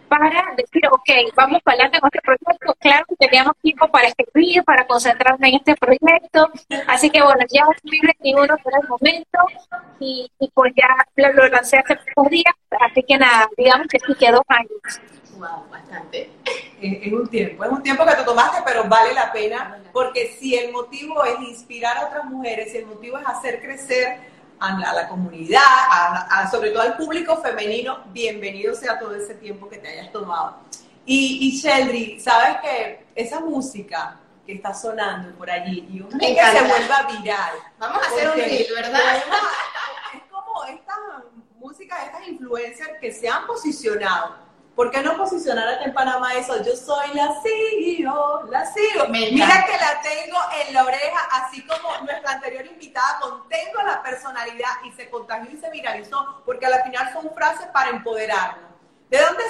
para 0.09 0.55
decir, 0.57 0.83
ok, 0.91 1.35
vamos 1.35 1.63
para 1.63 1.75
adelante 1.75 2.01
con 2.01 2.11
este 2.13 2.21
proyecto. 2.21 2.75
Claro 2.79 3.05
que 3.09 3.17
teníamos 3.17 3.57
tiempo 3.63 3.89
para 3.89 4.09
escribir, 4.09 4.65
para 4.65 4.87
concentrarme 4.87 5.49
en 5.49 5.55
este 5.57 5.75
proyecto. 5.77 6.51
Así 6.87 7.11
que 7.11 7.23
bueno, 7.23 7.45
ya 7.51 7.65
2021 7.67 8.45
era 8.45 8.79
el 8.83 8.89
momento 8.89 9.39
y, 10.01 10.31
y 10.39 10.51
pues 10.51 10.73
ya 10.77 10.89
lo, 11.33 11.49
lancé 11.49 11.79
hace 11.79 11.97
pocos 12.15 12.31
días. 12.31 12.55
Así 12.81 13.03
que 13.03 13.17
nada, 13.19 13.49
digamos 13.57 13.87
que 13.89 13.99
sí 13.99 14.15
que 14.15 14.31
dos 14.31 14.45
años. 14.49 15.01
Wow, 15.39 15.69
bastante. 15.71 16.31
Es, 16.81 17.13
un 17.13 17.29
tiempo, 17.29 17.65
es 17.65 17.71
un 17.71 17.83
tiempo 17.83 18.05
que 18.07 18.15
te 18.15 18.25
tomaste, 18.25 18.63
pero 18.65 18.85
vale 18.85 19.13
la 19.13 19.33
pena, 19.33 19.79
porque 19.93 20.29
si 20.29 20.55
el 20.57 20.73
motivo 20.73 21.25
es 21.25 21.41
inspirar 21.41 21.97
a 21.99 22.07
otras 22.07 22.25
mujeres, 22.25 22.73
si 22.73 22.79
el 22.79 22.87
motivo 22.87 23.19
es 23.19 23.27
hacer 23.27 23.61
crecer 23.61 24.19
a 24.59 24.95
la, 24.95 25.09
comunidad, 25.09 25.61
a, 25.63 26.49
sobre 26.51 26.71
todo 26.71 26.83
al 26.83 26.97
público 26.97 27.37
femenino, 27.43 28.05
bienvenido 28.09 28.75
sea 28.75 28.99
todo 28.99 29.15
ese 29.15 29.35
tiempo 29.35 29.69
que 29.69 29.79
te 29.79 29.89
hayas 29.89 30.13
tomado. 30.13 30.57
Y, 31.05 31.49
y 31.49 31.59
Sheldry, 31.59 32.21
sabes 32.21 32.57
que 32.63 33.07
esa 33.15 33.41
música 33.41 34.19
que 34.47 34.55
está 34.55 34.73
sonando 34.73 35.37
por 35.37 35.51
allí 35.51 35.87
y 35.91 36.01
un 36.01 36.19
que 36.19 36.35
se 36.35 36.63
vuelva 36.63 37.03
viral. 37.11 37.53
Vamos 37.79 38.03
a 38.03 38.07
hacer 38.07 38.29
un 38.29 38.37
reel, 38.37 38.67
¿verdad? 38.75 39.17
Es 40.15 40.23
como 40.31 40.65
estas 40.65 40.97
músicas, 41.59 41.99
estas 42.07 42.29
influencers 42.29 43.01
que 43.01 43.13
se 43.13 43.29
han 43.29 43.47
posicionado 43.47 44.46
¿Por 44.77 44.91
qué 44.91 45.03
no 45.03 45.17
posicionar 45.17 45.83
en 45.83 45.95
Panamá 45.95 46.35
eso? 46.35 46.63
Yo 46.63 46.77
soy 46.77 47.15
la 47.15 47.35
CEO, 47.43 48.43
la 48.51 48.67
CEO. 48.67 49.09
Mira 49.09 49.65
que 49.65 49.73
la 49.73 50.03
tengo 50.03 50.37
en 50.67 50.75
la 50.75 50.85
oreja, 50.85 51.19
así 51.33 51.67
como 51.67 51.89
nuestra 52.05 52.33
anterior 52.33 52.67
invitada, 52.67 53.19
contengo 53.21 53.83
la 53.83 54.03
personalidad 54.03 54.69
y 54.85 54.93
se 54.93 55.09
contagió 55.09 55.51
y 55.51 55.59
se 55.59 55.71
viralizó, 55.71 56.43
porque 56.45 56.67
al 56.67 56.83
final 56.83 57.11
son 57.15 57.35
frases 57.35 57.69
para 57.69 57.89
empoderarnos. 57.89 58.67
¿De 59.09 59.19
dónde, 59.19 59.45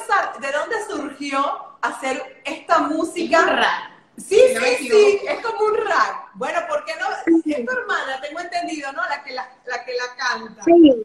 ¿De 0.46 0.52
dónde 0.52 0.76
surgió 0.88 1.76
hacer 1.82 2.42
esta 2.44 2.78
música? 2.78 3.40
Un 3.40 3.48
rap. 3.48 3.96
Sí, 4.16 4.38
sí, 4.38 4.88
sí, 4.88 5.20
es 5.26 5.44
como 5.44 5.58
un 5.58 5.76
rap. 5.76 6.28
Bueno, 6.34 6.60
¿por 6.68 6.84
qué 6.84 6.92
no? 7.00 7.06
Es 7.10 7.42
tu 7.42 7.72
hermana, 7.72 8.20
tengo 8.22 8.38
entendido, 8.38 8.92
¿no? 8.92 9.02
La 9.08 9.24
que 9.24 9.32
la, 9.32 9.50
la, 9.64 9.84
que 9.84 9.92
la 9.92 10.14
canta. 10.16 10.62
Sí. 10.62 11.04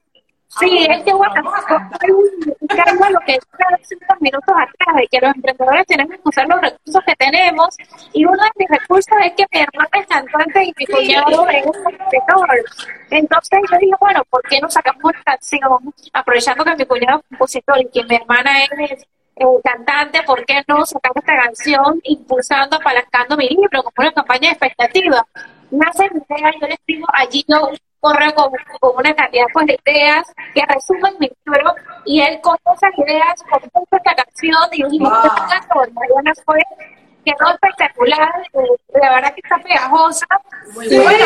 Sí, 0.59 0.85
es 0.89 1.03
que 1.03 1.13
bueno, 1.13 1.33
cargo 2.67 3.09
lo 3.09 3.19
que 3.21 3.33
hace 3.33 3.83
cinco 3.83 4.15
minutos 4.19 4.49
atrás, 4.49 4.95
de 4.97 5.07
que 5.07 5.19
los 5.21 5.35
emprendedores 5.35 5.87
tenemos 5.87 6.15
que 6.17 6.21
usar 6.25 6.47
los 6.47 6.61
recursos 6.61 7.01
que 7.05 7.15
tenemos, 7.15 7.75
y 8.11 8.25
uno 8.25 8.37
de 8.43 8.49
mis 8.57 8.69
recursos 8.69 9.17
es 9.23 9.33
que 9.33 9.45
mi 9.51 9.61
hermana 9.61 9.89
es 9.93 10.07
cantante 10.07 10.63
y 10.63 10.73
mi 10.77 10.85
cuñado 10.85 11.47
es 11.47 11.65
un 11.65 11.83
compositor. 11.83 12.49
Entonces 13.11 13.59
yo 13.71 13.77
dije, 13.77 13.95
bueno, 13.99 14.23
¿por 14.29 14.41
qué 14.43 14.59
no 14.59 14.69
sacamos 14.69 15.03
una 15.03 15.23
canción, 15.23 15.93
aprovechando 16.11 16.65
que 16.65 16.75
mi 16.75 16.85
cuñado 16.85 17.19
es 17.19 17.25
compositor 17.29 17.79
y 17.79 17.89
que 17.89 18.03
mi 18.03 18.15
hermana 18.15 18.51
es 18.63 19.03
eh, 19.37 19.45
cantante, 19.63 20.21
¿por 20.23 20.45
qué 20.45 20.61
no 20.67 20.85
sacamos 20.85 21.17
esta 21.17 21.43
canción 21.43 21.99
impulsando, 22.03 22.75
apalancando 22.75 23.37
mi 23.37 23.47
libro 23.47 23.83
como 23.83 23.93
una 23.97 24.11
campaña 24.11 24.49
de 24.49 24.49
expectativa? 24.49 25.25
Nace 25.71 26.09
mi 26.11 26.19
idea, 26.29 26.51
yo 26.59 26.67
le 26.67 26.73
escribo 26.73 27.07
allí 27.13 27.45
yo 27.47 27.71
corre 28.01 28.33
con, 28.33 28.51
una 28.97 29.13
cantidad 29.15 29.45
pues, 29.53 29.67
de 29.67 29.79
ideas 29.85 30.33
que 30.53 30.61
resumen 30.67 31.13
mi 31.19 31.31
libro 31.45 31.73
y 32.05 32.21
él 32.21 32.41
con 32.41 32.57
esas 32.75 32.91
ideas 32.97 33.43
compuso 33.49 33.87
esta 33.91 34.15
canción 34.15 34.67
y 34.71 34.83
un 34.83 34.99
wow. 34.99 35.93
Mariana 35.93 36.33
fue 36.43 36.59
quedó 37.23 37.51
espectacular, 37.51 38.31
eh, 38.53 38.99
la 38.99 39.15
verdad 39.15 39.33
que 39.35 39.41
está 39.43 39.57
pegajosa. 39.59 40.25
y 40.83 40.97
bueno, 40.97 41.25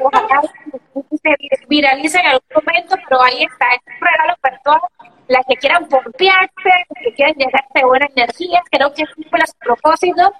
ojalá 0.00 0.42
se 0.42 1.66
viralice 1.68 2.18
en 2.20 2.26
algún 2.26 2.48
momento, 2.54 2.96
pero 3.08 3.22
ahí 3.22 3.42
está, 3.42 3.74
es 3.74 3.80
un 3.86 4.06
regalo 4.06 4.34
para 4.40 4.58
todas 4.58 4.80
las 5.28 5.44
que 5.46 5.56
quieran 5.56 5.88
pompearse, 5.88 6.70
que 7.02 7.14
quieran 7.14 7.34
llenarse 7.34 7.70
de 7.74 7.84
buena 7.84 8.06
energía, 8.14 8.62
creo 8.70 8.92
que 8.92 9.02
es 9.02 9.08
un 9.16 9.24
propósito, 9.58 10.32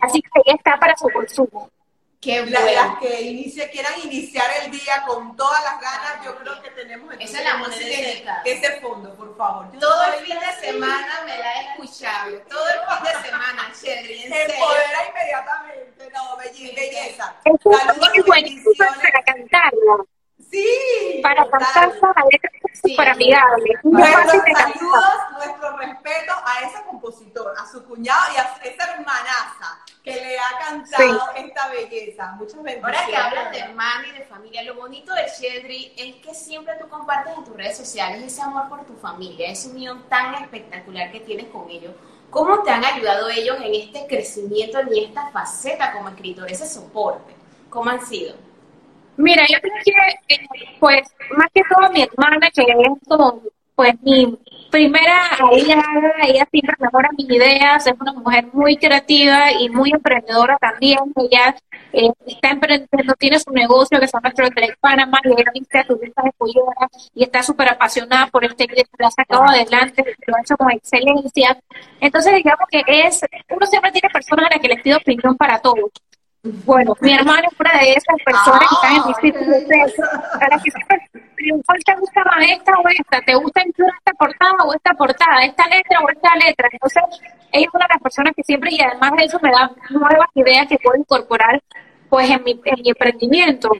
así 0.00 0.20
que 0.20 0.28
ahí 0.34 0.54
está 0.56 0.76
para 0.78 0.96
su 0.96 1.08
consumo. 1.10 1.70
Qué 2.20 2.44
Las 2.44 2.98
que 2.98 3.22
inicie, 3.22 3.70
quieran 3.70 3.94
iniciar 4.04 4.44
el 4.59 4.59
día 4.90 5.02
con 5.06 5.36
todas 5.36 5.62
las 5.62 5.80
ganas, 5.80 6.24
yo 6.24 6.36
creo 6.36 6.60
que 6.62 6.70
tenemos 6.70 7.14
Esa 7.18 7.38
es 7.38 7.44
la 7.44 7.56
música 7.58 8.42
ese 8.44 8.80
fondo, 8.80 9.14
por 9.14 9.36
favor. 9.36 9.70
Todo 9.78 10.04
el 10.04 10.24
fin 10.24 10.38
de 10.38 10.66
semana 10.66 11.22
me 11.24 11.38
la 11.38 11.54
he 11.54 11.70
escuchado. 11.70 12.38
Todo 12.48 12.68
el 12.68 12.74
fin 12.74 13.04
de 13.04 13.28
semana, 13.28 13.72
Sherry. 13.74 14.22
En 14.24 14.32
Empodera 14.32 15.08
inmediatamente. 15.08 16.10
No, 16.12 16.36
belleza. 16.36 17.34
Saludos 17.44 18.10
y 18.14 18.30
bendiciones. 18.30 18.98
Para 18.98 19.22
cantarla. 19.24 20.04
Sí. 20.50 21.20
Para 21.22 21.48
cantar 21.48 21.92
la 22.00 22.24
letra 22.30 22.50
súper 22.82 23.08
amigable. 23.08 23.78
Nuestros 23.84 24.42
saludos, 24.56 25.14
nuestro 25.32 25.76
respeto 25.76 26.32
a 26.44 26.60
ese 26.66 26.82
compositor, 26.84 27.54
a 27.56 27.66
su 27.66 27.84
cuñado 27.84 28.32
y 28.34 28.36
a 28.38 28.70
esa 28.70 28.92
hermanaza 28.94 29.84
que 30.12 30.20
le 30.20 30.38
ha 30.38 30.58
cantado 30.58 31.20
esta 31.36 31.68
belleza. 31.68 32.32
Muchas 32.32 32.62
bendiciones. 32.62 32.84
Ahora 32.84 33.06
que 33.06 33.16
hablas 33.16 33.52
de 33.52 33.58
hermana 33.58 34.08
y 34.08 34.18
de 34.18 34.24
familia, 34.24 34.62
lo 34.64 34.74
bonito 34.74 35.12
de 35.14 35.22
Shedri 35.26 35.92
es 35.96 36.16
que 36.16 36.34
siempre 36.34 36.74
tú 36.80 36.88
compartes 36.88 37.36
en 37.36 37.44
tus 37.44 37.56
redes 37.56 37.76
sociales 37.76 38.22
ese 38.22 38.42
amor 38.42 38.68
por 38.68 38.84
tu 38.84 38.94
familia, 38.94 39.50
esa 39.50 39.70
unión 39.70 40.04
tan 40.08 40.34
espectacular 40.34 41.12
que 41.12 41.20
tienes 41.20 41.46
con 41.46 41.68
ellos. 41.70 41.94
¿Cómo 42.30 42.62
te 42.62 42.70
han 42.70 42.84
ayudado 42.84 43.28
ellos 43.28 43.56
en 43.62 43.74
este 43.74 44.06
crecimiento 44.06 44.78
y 44.90 45.04
esta 45.04 45.30
faceta 45.30 45.92
como 45.92 46.08
escritor, 46.08 46.50
ese 46.50 46.66
soporte? 46.66 47.34
¿Cómo 47.68 47.90
han 47.90 48.04
sido? 48.06 48.34
Mira, 49.16 49.44
yo 49.48 49.60
creo 49.60 49.74
que, 49.84 50.34
eh, 50.34 50.48
pues, 50.78 51.02
más 51.36 51.48
que 51.52 51.62
todo 51.68 51.90
mi 51.90 52.02
hermana, 52.02 52.48
que 52.54 52.62
es 52.62 53.08
como 53.08 53.42
pues 53.74 53.94
mi 54.02 54.38
primera 54.70 55.22
ella, 55.52 55.82
ella 56.22 56.48
siempre 56.50 56.74
mejora 56.78 57.08
mis 57.16 57.28
ideas, 57.28 57.86
es 57.86 57.94
una 58.00 58.12
mujer 58.12 58.46
muy 58.52 58.76
creativa 58.76 59.52
y 59.52 59.68
muy 59.68 59.90
emprendedora 59.90 60.56
también, 60.58 60.98
ella 61.16 61.54
eh, 61.92 62.10
está 62.26 62.50
emprendiendo, 62.50 63.14
tiene 63.14 63.38
su 63.38 63.50
negocio 63.50 63.98
que 63.98 64.06
se 64.06 64.16
llama 64.16 64.32
Trade 64.32 64.76
Panamá 64.80 65.18
y 65.24 65.32
ella 65.32 65.50
viste 65.52 65.84
turistas 65.84 66.24
de 66.24 66.32
Puyora 66.32 66.88
y 67.14 67.24
está 67.24 67.42
súper 67.42 67.68
apasionada 67.68 68.28
por 68.28 68.44
este 68.44 68.66
que 68.66 68.84
lo 68.98 69.06
ha 69.06 69.10
sacado 69.10 69.44
adelante, 69.44 70.04
lo 70.26 70.36
ha 70.36 70.40
hecho 70.40 70.56
con 70.56 70.70
excelencia. 70.70 71.58
Entonces 72.00 72.34
digamos 72.34 72.66
que 72.70 72.82
es, 72.86 73.20
uno 73.50 73.66
siempre 73.66 73.92
tiene 73.92 74.08
personas 74.10 74.46
a 74.46 74.54
las 74.54 74.60
que 74.60 74.68
les 74.68 74.82
pido 74.82 74.98
opinión 74.98 75.36
para 75.36 75.58
todo. 75.58 75.90
Bueno, 76.42 76.94
mi 77.00 77.12
hermana 77.12 77.42
es 77.52 77.60
una 77.60 77.72
de 77.80 77.92
esas 77.92 78.16
personas 78.24 78.60
que 78.60 78.74
están 78.74 78.96
en 78.96 79.06
mi 79.06 79.14
círculo 79.20 79.50
de 79.50 79.76
las 80.50 80.62
que 80.62 80.70
siempre 80.70 81.10
te 81.84 81.94
gusta 81.96 82.24
más 82.24 82.50
esta 82.50 82.72
o 82.72 82.88
esta? 82.88 83.20
¿Te 83.20 83.34
gusta 83.34 83.62
incluir 83.66 83.92
esta 83.98 84.12
portada 84.12 84.64
o 84.64 84.72
esta 84.72 84.94
portada? 84.94 85.44
¿Esta 85.44 85.68
letra 85.68 86.00
o 86.00 86.08
esta 86.08 86.34
letra? 86.36 86.68
Entonces, 86.72 87.02
ella 87.52 87.66
es 87.66 87.74
una 87.74 87.84
de 87.86 87.94
las 87.94 88.02
personas 88.02 88.32
que 88.34 88.42
siempre, 88.42 88.70
y 88.72 88.80
además 88.80 89.12
de 89.18 89.24
eso, 89.24 89.38
me 89.42 89.50
da 89.50 89.70
nuevas 89.90 90.28
ideas 90.34 90.66
que 90.66 90.78
puedo 90.78 90.98
incorporar 90.98 91.62
pues 92.08 92.30
en 92.30 92.42
mi, 92.42 92.52
en 92.64 92.82
mi 92.82 92.88
emprendimiento. 92.88 93.70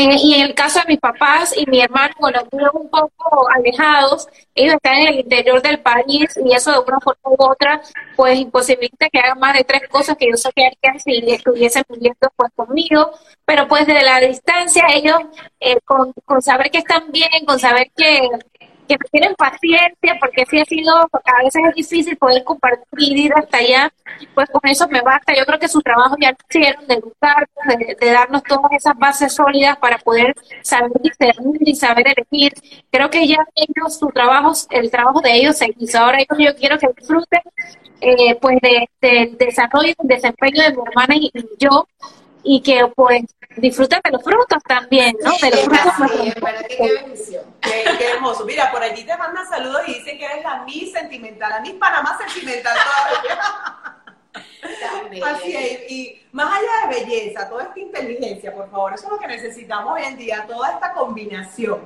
Y 0.00 0.34
en 0.34 0.46
el 0.46 0.54
caso 0.54 0.78
de 0.78 0.86
mis 0.86 1.00
papás 1.00 1.56
y 1.56 1.68
mi 1.68 1.80
hermano, 1.80 2.14
bueno, 2.20 2.40
un 2.72 2.88
poco 2.88 3.48
alejados, 3.50 4.28
ellos 4.54 4.74
están 4.74 4.94
en 4.94 5.08
el 5.08 5.20
interior 5.20 5.60
del 5.60 5.80
país 5.80 6.38
y 6.44 6.54
eso 6.54 6.70
de 6.70 6.78
una 6.78 7.00
forma 7.00 7.20
u 7.24 7.36
otra, 7.50 7.82
pues 8.14 8.38
imposibilita 8.38 9.08
que 9.10 9.18
hagan 9.18 9.40
más 9.40 9.54
de 9.54 9.64
tres 9.64 9.88
cosas 9.88 10.16
que 10.16 10.30
yo 10.30 10.36
sé 10.36 10.50
que 10.54 10.66
harían 10.66 11.00
si 11.00 11.32
estuviesen 11.32 11.82
viviendo 11.88 12.28
pues 12.36 12.52
conmigo, 12.54 13.10
pero 13.44 13.66
pues 13.66 13.86
desde 13.86 14.04
la 14.04 14.20
distancia 14.20 14.84
ellos, 14.94 15.18
eh, 15.58 15.78
con, 15.84 16.12
con 16.24 16.42
saber 16.42 16.70
que 16.70 16.78
están 16.78 17.10
bien, 17.10 17.44
con 17.44 17.58
saber 17.58 17.90
que 17.96 18.20
que 18.96 19.08
tienen 19.10 19.34
paciencia, 19.34 20.16
porque 20.18 20.44
sí 20.50 20.60
ha 20.60 20.64
sido, 20.64 20.94
a 20.96 21.42
veces 21.44 21.62
es 21.68 21.74
difícil 21.74 22.16
poder 22.16 22.42
compartir 22.44 23.16
ir 23.16 23.32
hasta 23.34 23.58
allá, 23.58 23.92
pues 24.34 24.48
con 24.50 24.68
eso 24.68 24.88
me 24.88 25.00
basta. 25.02 25.34
Yo 25.36 25.44
creo 25.44 25.58
que 25.58 25.68
su 25.68 25.80
trabajo 25.80 26.16
ya 26.20 26.36
hicieron 26.48 26.86
de 26.86 26.94
educar, 26.94 27.48
de, 28.00 28.10
darnos 28.10 28.42
todas 28.42 28.72
esas 28.72 28.96
bases 28.98 29.34
sólidas 29.34 29.76
para 29.78 29.98
poder 29.98 30.34
saber 30.62 30.90
discernir 31.02 31.60
y 31.60 31.74
saber 31.74 32.06
elegir. 32.08 32.52
Creo 32.90 33.10
que 33.10 33.26
ya 33.26 33.38
ellos, 33.54 33.98
su 33.98 34.08
trabajo, 34.08 34.52
el 34.70 34.90
trabajo 34.90 35.20
de 35.20 35.34
ellos 35.34 35.56
se 35.58 35.72
hizo. 35.78 35.98
Ahora 35.98 36.18
yo 36.38 36.56
quiero 36.56 36.78
que 36.78 36.88
disfruten 36.96 37.42
eh, 38.00 38.36
pues 38.40 38.58
de, 38.62 38.88
del 39.00 39.36
desarrollo 39.36 39.92
y 40.02 40.06
desempeño 40.06 40.62
de 40.62 40.72
mi 40.72 40.82
hermana 40.86 41.14
y 41.16 41.30
yo 41.58 41.86
y 42.50 42.62
que 42.62 42.90
pues 42.96 43.24
disfruten 43.56 44.00
de 44.02 44.10
los 44.10 44.24
frutos 44.24 44.62
también, 44.66 45.14
¿no? 45.22 45.32
de 45.32 45.50
los 45.50 45.60
frutos. 45.64 45.92
qué 46.66 46.92
bendición. 46.94 47.44
Qué, 47.60 48.10
hermoso. 48.10 48.46
Mira, 48.46 48.72
por 48.72 48.82
allí 48.82 49.04
te 49.04 49.14
mandan 49.18 49.46
saludos 49.46 49.82
y 49.86 49.94
dicen 49.96 50.16
que 50.16 50.24
eres 50.24 50.42
la 50.42 50.62
Miss 50.64 50.92
Sentimental, 50.92 51.50
la 51.50 51.60
Miss 51.60 51.74
Panamá 51.74 52.16
Sentimental 52.16 52.74
todavía. 52.74 53.38
Así 55.26 55.54
es, 55.54 55.90
y 55.90 56.22
más 56.32 56.50
allá 56.50 56.88
de 56.88 57.04
belleza, 57.04 57.50
toda 57.50 57.64
esta 57.64 57.80
inteligencia, 57.80 58.54
por 58.54 58.70
favor, 58.70 58.94
eso 58.94 59.04
es 59.04 59.10
lo 59.10 59.18
que 59.18 59.26
necesitamos 59.26 59.92
hoy 59.94 60.04
en 60.04 60.16
día, 60.16 60.46
toda 60.48 60.72
esta 60.72 60.94
combinación. 60.94 61.80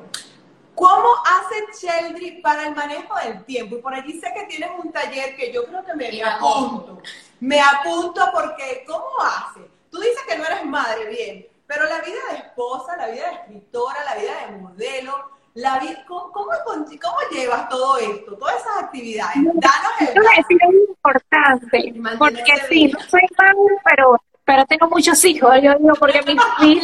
¿Cómo 0.76 1.09
hace 1.25 1.87
Sheldry 1.87 2.40
para 2.40 2.69
el 2.69 2.75
manejo 2.76 3.16
del 3.16 3.45
tiempo? 3.45 3.76
Y 3.76 3.81
por 3.81 3.95
allí 3.95 4.12
sé 4.21 4.33
que 4.33 4.45
tienes 4.45 4.71
un 4.78 4.92
taller 4.92 5.35
que 5.35 5.52
yo 5.52 5.64
creo 5.64 5.85
que 5.85 5.95
me, 5.95 6.12
me 6.12 6.23
apunto. 6.23 7.02
Me 7.40 7.61
apunto 7.61 8.31
porque, 8.33 8.85
¿cómo 8.87 9.09
hace? 9.21 9.72
Tú 9.92 10.00
dices 10.00 10.22
que 10.26 10.38
no 10.38 10.44
eres 10.46 10.64
madre, 10.64 11.06
bien, 11.06 11.46
Pero 11.66 11.84
la 11.84 12.00
vida 12.00 12.18
de 12.30 12.38
esposa, 12.38 12.96
la 12.96 13.08
vida 13.08 13.28
de 13.28 13.34
escritora, 13.34 14.02
la 14.04 14.14
vida 14.16 14.46
de 14.46 14.56
modelo, 14.56 15.14
la 15.54 15.78
vida, 15.78 16.02
¿cómo, 16.08 16.32
cómo, 16.32 16.50
cómo 16.64 17.16
llevas 17.30 17.68
todo 17.68 17.99
esto, 17.99 18.37
todas 18.38 18.56
esas 18.56 18.84
actividades? 18.84 19.37
Danos 19.37 19.92
el 20.00 20.08
es 20.08 20.88
importante, 20.88 21.94
porque 22.18 22.52
sí, 22.70 22.88
no 22.88 23.00
soy 23.00 23.22
madre, 23.38 23.76
pero 23.84 24.16
pero 24.44 24.66
tengo 24.66 24.88
muchos 24.88 25.25
hijos, 25.25 25.50
yo 25.62 25.72
digo, 25.78 25.94
porque 26.00 26.20
mis, 26.26 26.37
mis, 26.61 26.82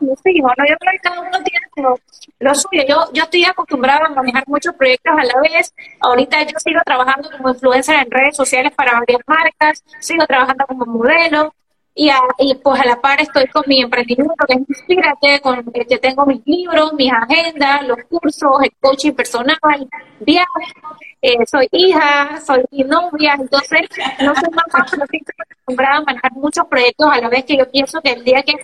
mis 0.00 0.26
hijos, 0.26 0.52
¿no? 0.56 0.64
Yo 0.64 0.76
creo 0.78 0.92
que 0.92 0.98
cada 1.02 1.20
uno 1.20 1.42
tiene 1.42 1.66
lo, 1.76 1.98
lo, 2.38 2.54
suyo. 2.54 2.82
Yo, 2.88 3.12
yo 3.12 3.24
estoy 3.24 3.44
acostumbrada 3.44 4.06
a 4.06 4.10
manejar 4.10 4.44
muchos 4.46 4.74
proyectos 4.74 5.12
a 5.12 5.24
la 5.24 5.40
vez. 5.40 5.74
Ahorita 6.00 6.42
yo 6.42 6.56
sigo 6.58 6.80
trabajando 6.84 7.30
como 7.32 7.50
influencer 7.50 7.96
en 7.96 8.10
redes 8.10 8.36
sociales 8.36 8.72
para 8.76 9.00
varias 9.00 9.20
marcas, 9.26 9.82
sigo 9.98 10.24
trabajando 10.26 10.64
como 10.66 10.86
modelo, 10.86 11.52
y, 11.94 12.10
y, 12.38 12.54
pues 12.56 12.80
a 12.80 12.84
la 12.84 13.00
par 13.00 13.20
estoy 13.20 13.46
con 13.46 13.62
mi 13.66 13.80
emprendimiento 13.80 14.34
que 14.48 14.54
es 14.54 14.60
Inspírate, 14.68 15.40
con 15.40 15.64
que 15.72 15.98
tengo 15.98 16.26
mis 16.26 16.44
libros, 16.44 16.92
mis 16.94 17.12
agendas, 17.12 17.86
los 17.86 17.98
cursos, 18.08 18.50
el 18.62 18.72
coaching 18.80 19.12
personal, 19.12 19.56
viajes, 20.20 20.72
eh, 21.22 21.46
soy 21.46 21.68
hija, 21.72 22.40
soy 22.40 22.64
novia, 22.84 23.36
entonces 23.38 23.82
no 24.20 24.34
soy 24.34 24.50
mamá, 24.50 24.86
pero 24.90 25.04
estoy 25.04 25.22
acostumbrada 25.38 25.96
a 25.96 26.02
manejar 26.02 26.32
muchos 26.32 26.66
proyectos 26.66 27.08
a 27.10 27.20
la 27.20 27.28
vez 27.28 27.44
que 27.44 27.56
yo 27.56 27.70
pienso 27.70 28.00
que 28.00 28.12
el 28.12 28.24
día 28.24 28.42
que 28.42 28.54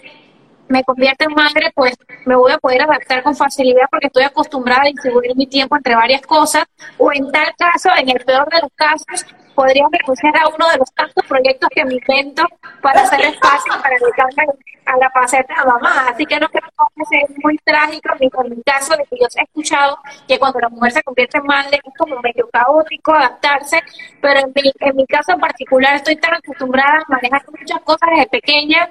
me 0.68 0.84
convierta 0.84 1.24
en 1.24 1.34
madre, 1.34 1.72
pues 1.74 1.96
me 2.26 2.36
voy 2.36 2.52
a 2.52 2.58
poder 2.58 2.82
adaptar 2.82 3.22
con 3.22 3.34
facilidad 3.34 3.86
porque 3.90 4.06
estoy 4.06 4.24
acostumbrada 4.24 4.82
a 4.82 4.86
distribuir 4.86 5.36
mi 5.36 5.46
tiempo 5.46 5.76
entre 5.76 5.94
varias 5.94 6.22
cosas 6.22 6.64
o 6.96 7.12
en 7.12 7.30
tal 7.32 7.52
caso, 7.58 7.90
en 7.96 8.08
el 8.08 8.24
peor 8.24 8.48
de 8.48 8.60
los 8.60 8.70
casos, 8.74 9.26
podría 9.54 9.84
renunciar 9.90 10.36
a 10.36 10.48
uno 10.48 10.68
de 10.70 10.78
los 10.78 10.92
tantos 10.92 11.24
proyectos 11.26 11.68
que 11.74 11.84
me 11.84 11.94
invento 11.94 12.44
para 12.82 13.02
hacer 13.02 13.20
espacio 13.20 13.72
para 13.82 13.96
dedicarme 14.00 14.46
a 14.86 14.96
la 14.96 15.10
faceta 15.10 15.54
de 15.54 15.66
mamá. 15.66 16.08
Así 16.08 16.26
que 16.26 16.38
no 16.38 16.48
creo 16.48 16.62
que 16.96 17.04
sea 17.04 17.20
muy 17.42 17.58
trágico 17.58 18.14
ni 18.18 18.30
con 18.30 18.48
mi 18.48 18.62
caso 18.62 18.96
de 18.96 19.04
que 19.04 19.16
yo 19.20 19.26
he 19.36 19.42
escuchado 19.42 19.98
que 20.26 20.38
cuando 20.38 20.60
la 20.60 20.68
mujer 20.68 20.92
se 20.92 21.02
convierte 21.02 21.38
en 21.38 21.44
madre 21.44 21.80
es 21.82 21.94
como 21.96 22.20
medio 22.20 22.48
caótico 22.50 23.12
adaptarse, 23.12 23.80
pero 24.20 24.40
en 24.40 24.52
mi, 24.54 24.72
en 24.80 24.96
mi 24.96 25.06
caso 25.06 25.32
en 25.32 25.40
particular 25.40 25.94
estoy 25.94 26.16
tan 26.16 26.34
acostumbrada 26.34 26.98
a 26.98 27.12
manejar 27.12 27.42
muchas 27.58 27.80
cosas 27.82 28.08
desde 28.10 28.26
pequeña 28.28 28.88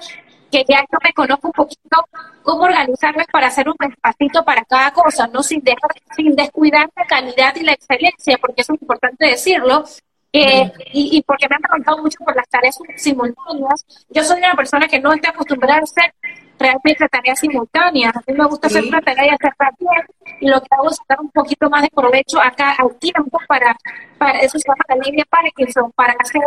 que 0.51 0.65
ya 0.67 0.81
yo 0.91 0.97
me 1.03 1.13
conozco 1.13 1.47
un 1.47 1.53
poquito 1.53 2.05
cómo 2.43 2.63
organizarme 2.63 3.25
para 3.31 3.47
hacer 3.47 3.67
un 3.69 3.75
espacito 3.79 4.43
para 4.43 4.63
cada 4.65 4.91
cosa, 4.91 5.27
no 5.27 5.43
sin 5.43 5.61
dejar, 5.61 5.91
sin 6.15 6.35
descuidar 6.35 6.89
la 6.95 7.05
calidad 7.05 7.55
y 7.55 7.63
la 7.63 7.73
excelencia, 7.73 8.37
porque 8.39 8.61
eso 8.61 8.73
es 8.73 8.81
importante 8.81 9.27
decirlo, 9.27 9.83
eh, 10.31 10.71
y, 10.93 11.17
y, 11.17 11.21
porque 11.23 11.47
me 11.49 11.55
han 11.55 11.61
preguntado 11.61 11.97
mucho 12.03 12.19
por 12.23 12.35
las 12.35 12.47
tareas 12.49 12.77
simultáneas. 12.95 13.85
Yo 14.09 14.23
soy 14.23 14.37
una 14.37 14.53
persona 14.53 14.87
que 14.87 14.99
no 14.99 15.11
está 15.11 15.29
acostumbrada 15.29 15.79
a 15.79 15.83
hacer 15.83 16.13
realmente 16.59 17.07
tareas 17.09 17.39
simultáneas. 17.39 18.15
A 18.15 18.21
mí 18.27 18.37
me 18.37 18.45
gusta 18.45 18.67
hacer 18.67 18.83
una 18.83 19.01
tarea 19.01 19.25
y 19.25 19.29
hacerla 19.29 19.71
bien, 19.79 20.05
y 20.41 20.47
lo 20.49 20.61
que 20.61 20.67
hago 20.71 20.89
es 20.89 20.97
sacar 20.97 21.19
un 21.21 21.31
poquito 21.31 21.69
más 21.69 21.81
de 21.81 21.89
provecho 21.89 22.39
acá 22.39 22.75
al 22.77 22.95
tiempo 22.97 23.39
para, 23.47 23.75
para 24.17 24.39
eso 24.39 24.59
se 24.59 24.67
llama 24.67 24.83
la 24.89 24.95
línea 24.97 25.25
Parkinson, 25.29 25.91
para 25.93 26.13
hacer 26.19 26.41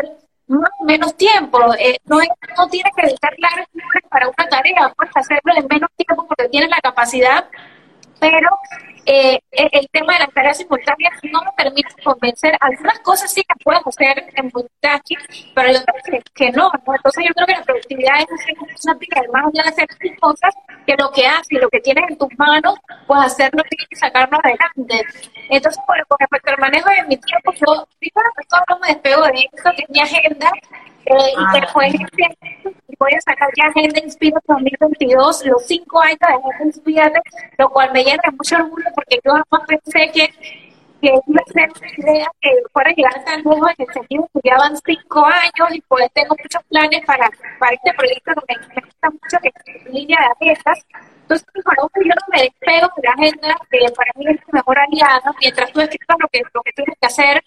más 0.46 0.70
menos 0.84 1.16
tiempo. 1.16 1.58
Eh, 1.78 1.98
no, 2.04 2.18
no 2.56 2.68
tienes 2.68 2.92
que 2.94 3.06
dedicar 3.06 3.32
largas 3.38 3.66
horas 3.74 4.10
para 4.10 4.28
una 4.28 4.48
tarea, 4.48 4.92
puedes 4.96 5.16
hacerlo 5.16 5.52
en 5.56 5.66
menos 5.68 5.90
tiempo 5.96 6.26
porque 6.28 6.48
tienes 6.50 6.70
la 6.70 6.80
capacidad, 6.80 7.48
pero 8.20 8.48
eh, 9.06 9.40
el 9.50 9.88
tema 9.90 10.14
de 10.14 10.20
las 10.20 10.32
tareas 10.32 10.56
simultáneas 10.58 11.12
no 11.30 11.40
me 11.42 11.52
permite 11.56 11.90
convencer. 12.02 12.56
Algunas 12.60 12.98
cosas 13.00 13.32
sí 13.32 13.42
que 13.42 13.54
puedo 13.64 13.80
hacer 13.84 14.24
en 14.34 14.50
multitasking, 14.52 15.18
pero 15.54 15.72
yo 15.72 15.78
creo 15.84 16.20
que, 16.34 16.50
no, 16.52 16.70
Entonces 16.74 17.24
yo 17.26 17.34
creo 17.34 17.46
que 17.46 17.52
la 17.54 17.62
productividad 17.64 18.20
es 18.20 18.84
una 18.84 18.98
más 19.32 19.52
de 19.52 19.60
hacer 19.60 19.86
cosas 20.20 20.54
que 20.86 20.94
lo 20.98 21.10
que 21.10 21.26
haces 21.26 21.60
lo 21.60 21.68
que 21.68 21.80
tienes 21.80 22.04
en 22.08 22.18
tus 22.18 22.28
manos, 22.38 22.74
pues 23.06 23.20
hacerlo 23.20 23.62
y 23.70 23.96
sacarlo 23.96 24.38
adelante. 24.42 25.06
Entonces, 25.48 25.82
con 25.86 26.18
respecto 26.18 26.50
al 26.50 26.58
manejo 26.58 26.90
de 26.90 27.02
mi 27.08 27.16
tiempo, 27.16 27.52
yo 27.52 27.86
primero 27.98 28.30
todo 28.48 28.62
no 28.68 28.78
me 28.80 28.88
despego 28.88 29.22
de 29.24 29.48
esto, 29.52 29.70
que 29.76 29.82
es 29.82 29.90
mi 29.90 30.00
agenda, 30.00 30.50
eh, 31.06 31.14
y 31.14 31.34
ah, 31.36 31.60
después 31.60 31.92
voy 33.02 33.12
a 33.14 33.20
sacar 33.20 33.50
ya 33.56 33.64
Agenda 33.66 34.00
Inspira 34.00 34.40
2022, 34.46 35.46
los 35.46 35.66
cinco 35.66 36.00
años 36.00 36.18
de 36.20 36.26
Agenda 36.26 36.64
Inspira, 36.64 37.12
lo 37.58 37.68
cual 37.70 37.90
me 37.92 38.04
llena 38.04 38.22
de 38.24 38.30
mucho 38.30 38.56
orgullo 38.56 38.86
porque 38.94 39.18
yo 39.24 39.32
jamás 39.32 39.66
pensé 39.66 40.10
que, 40.12 40.28
que 41.00 41.08
iba 41.26 41.40
a 41.40 41.52
ser 41.52 41.68
una 41.70 42.12
idea 42.12 42.30
que 42.40 42.50
fuera 42.72 42.90
a 42.90 42.94
llegar 42.94 43.24
tan 43.24 43.42
lejos 43.42 43.70
en 43.76 43.86
el 43.86 43.92
sentido 43.92 44.30
que 44.32 44.40
ya 44.44 44.56
van 44.56 44.76
cinco 44.76 45.26
años 45.26 45.74
y 45.74 45.80
pues 45.82 46.12
tengo 46.12 46.36
muchos 46.38 46.62
planes 46.64 47.04
para, 47.04 47.28
para 47.58 47.74
este 47.74 47.92
proyecto 47.94 48.32
que 48.46 48.54
me, 48.56 48.82
gusta 48.82 49.10
mucho, 49.10 49.36
que 49.42 49.48
es 49.48 49.92
línea 49.92 50.18
de 50.20 50.46
agendas. 50.46 50.86
Entonces, 51.22 51.64
bueno, 51.64 51.90
yo 51.94 52.14
no 52.14 52.26
me 52.30 52.42
despego 52.42 52.88
de 52.96 53.02
la 53.02 53.14
agenda, 53.14 53.56
que 53.70 53.78
para 53.96 54.10
mí 54.16 54.26
es 54.28 54.36
mi 54.46 54.52
mejor 54.52 54.78
aliado, 54.78 55.34
mientras 55.40 55.72
tú 55.72 55.80
escribas 55.80 56.16
lo 56.20 56.28
que, 56.28 56.42
lo 56.52 56.62
que 56.62 56.72
tienes 56.72 56.94
que 57.00 57.06
hacer, 57.06 57.42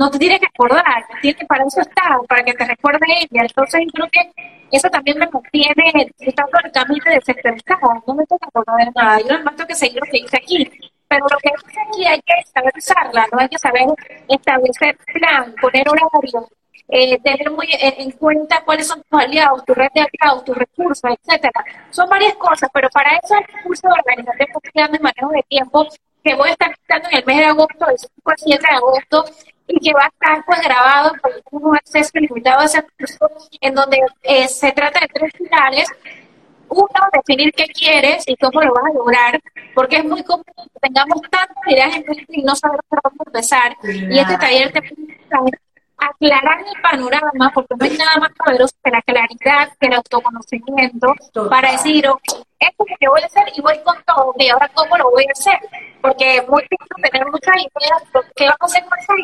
no 0.00 0.10
te 0.10 0.18
tienes 0.18 0.40
que 0.40 0.46
acordar, 0.46 1.04
tienes 1.20 1.38
que 1.38 1.46
para 1.46 1.62
eso 1.64 1.82
estar, 1.82 2.18
para 2.26 2.42
que 2.42 2.54
te 2.54 2.64
recuerde 2.64 3.06
ella. 3.20 3.42
Entonces, 3.42 3.82
yo 3.84 3.90
creo 3.92 4.08
que 4.10 4.32
eso 4.72 4.88
también 4.88 5.18
me 5.18 5.28
mantiene 5.28 6.08
disfrutando 6.16 6.58
el 6.64 6.72
camino 6.72 7.04
desestresada. 7.04 8.02
No 8.06 8.14
me 8.14 8.24
toca 8.24 8.46
acordar 8.48 8.76
de 8.78 8.90
nada. 8.96 9.20
Yo 9.20 9.34
además 9.34 9.56
tengo 9.56 9.68
que 9.68 9.74
seguir 9.74 10.00
lo 10.02 10.10
que 10.10 10.18
hice 10.18 10.36
aquí. 10.38 10.70
Pero 11.06 11.26
lo 11.28 11.36
que 11.36 11.50
hice 11.50 11.80
aquí 11.86 12.06
hay 12.06 12.20
que 12.22 12.32
saber 12.50 12.72
usarla, 12.74 13.26
¿no? 13.30 13.40
Hay 13.40 13.48
que 13.48 13.58
saber 13.58 13.88
establecer 14.26 14.96
plan, 15.12 15.54
poner 15.60 15.86
horario, 15.86 16.48
eh, 16.88 17.18
tener 17.20 17.50
muy 17.50 17.68
en 17.70 18.10
cuenta 18.12 18.62
cuáles 18.64 18.86
son 18.86 19.02
tus 19.02 19.20
aliados, 19.20 19.64
tu 19.66 19.74
red 19.74 19.88
de 19.94 20.00
aliados, 20.00 20.44
tus 20.44 20.56
recursos, 20.56 21.10
etcétera. 21.10 21.62
Son 21.90 22.08
varias 22.08 22.36
cosas, 22.36 22.70
pero 22.72 22.88
para 22.88 23.10
eso 23.22 23.34
el 23.34 23.62
curso 23.64 23.86
de 23.86 23.94
organización 24.00 24.92
de 24.92 24.98
manejo 24.98 25.30
de 25.30 25.42
tiempo 25.42 25.86
que 26.22 26.34
voy 26.34 26.48
a 26.48 26.52
estar 26.52 26.74
dando 26.88 27.08
en 27.10 27.18
el 27.18 27.24
mes 27.26 27.36
de 27.38 27.44
agosto, 27.44 27.88
el 27.88 27.98
5 27.98 28.30
al 28.30 28.38
7 28.38 28.66
de 28.68 28.76
agosto, 28.76 29.24
y 29.66 29.80
que 29.80 29.92
va 29.92 30.04
a 30.04 30.08
estar 30.08 30.44
pues 30.44 30.60
grabado 30.62 31.12
por 31.50 31.62
un 31.62 31.76
acceso 31.76 32.10
limitado 32.14 32.60
a 32.60 32.64
ese 32.64 32.82
curso 32.98 33.30
en 33.60 33.74
donde 33.74 33.98
eh, 34.22 34.48
se 34.48 34.72
trata 34.72 35.00
de 35.00 35.08
tres 35.08 35.32
finales. 35.32 35.88
Uno, 36.68 36.88
definir 37.12 37.52
qué 37.52 37.66
quieres 37.66 38.22
y 38.28 38.36
cómo 38.36 38.60
lo 38.60 38.72
vas 38.72 38.84
a 38.84 38.94
lograr, 38.94 39.40
porque 39.74 39.96
es 39.96 40.04
muy 40.04 40.22
común 40.22 40.44
que 40.46 40.80
tengamos 40.80 41.20
tantas 41.22 41.56
ideas 41.66 41.96
en 41.96 42.04
mente 42.06 42.26
y 42.28 42.42
no 42.42 42.54
sabemos 42.54 42.84
por 42.88 43.00
dónde 43.02 43.24
empezar. 43.26 43.76
Y 43.82 44.18
este 44.18 44.38
taller 44.38 44.72
te 44.72 44.80
aclarar 46.00 46.58
el 46.60 46.82
panorama, 46.82 47.50
porque 47.52 47.74
no 47.78 47.84
hay 47.84 47.96
nada 47.96 48.16
más 48.18 48.30
poderoso 48.32 48.74
que 48.82 48.90
la 48.90 49.02
claridad, 49.02 49.68
que 49.78 49.86
el 49.86 49.94
autoconocimiento, 49.94 51.14
para 51.48 51.72
decir, 51.72 52.08
ok, 52.08 52.22
esto 52.58 52.84
es 52.84 52.90
lo 52.90 52.96
que 52.98 53.08
voy 53.08 53.22
a 53.22 53.26
hacer 53.26 53.44
y 53.54 53.60
voy 53.60 53.78
con 53.84 53.96
todo, 54.04 54.34
y 54.38 54.48
ahora 54.48 54.70
cómo 54.74 54.96
lo 54.96 55.10
voy 55.10 55.24
a 55.24 55.32
hacer, 55.32 55.58
porque 56.00 56.36
es 56.36 56.48
muy 56.48 56.62
difícil 56.62 57.10
tener 57.10 57.26
muchas 57.30 57.56
ideas, 57.56 58.24
¿qué 58.36 58.44
vamos 58.44 58.62
a 58.62 58.66
hacer 58.66 58.84
con 58.88 58.98
esas 58.98 59.16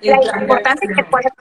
ideas? 0.00 0.24
La 0.26 0.40
importancia 0.42 0.90
es 0.90 0.96
que 0.96 1.04
puedas 1.04 1.32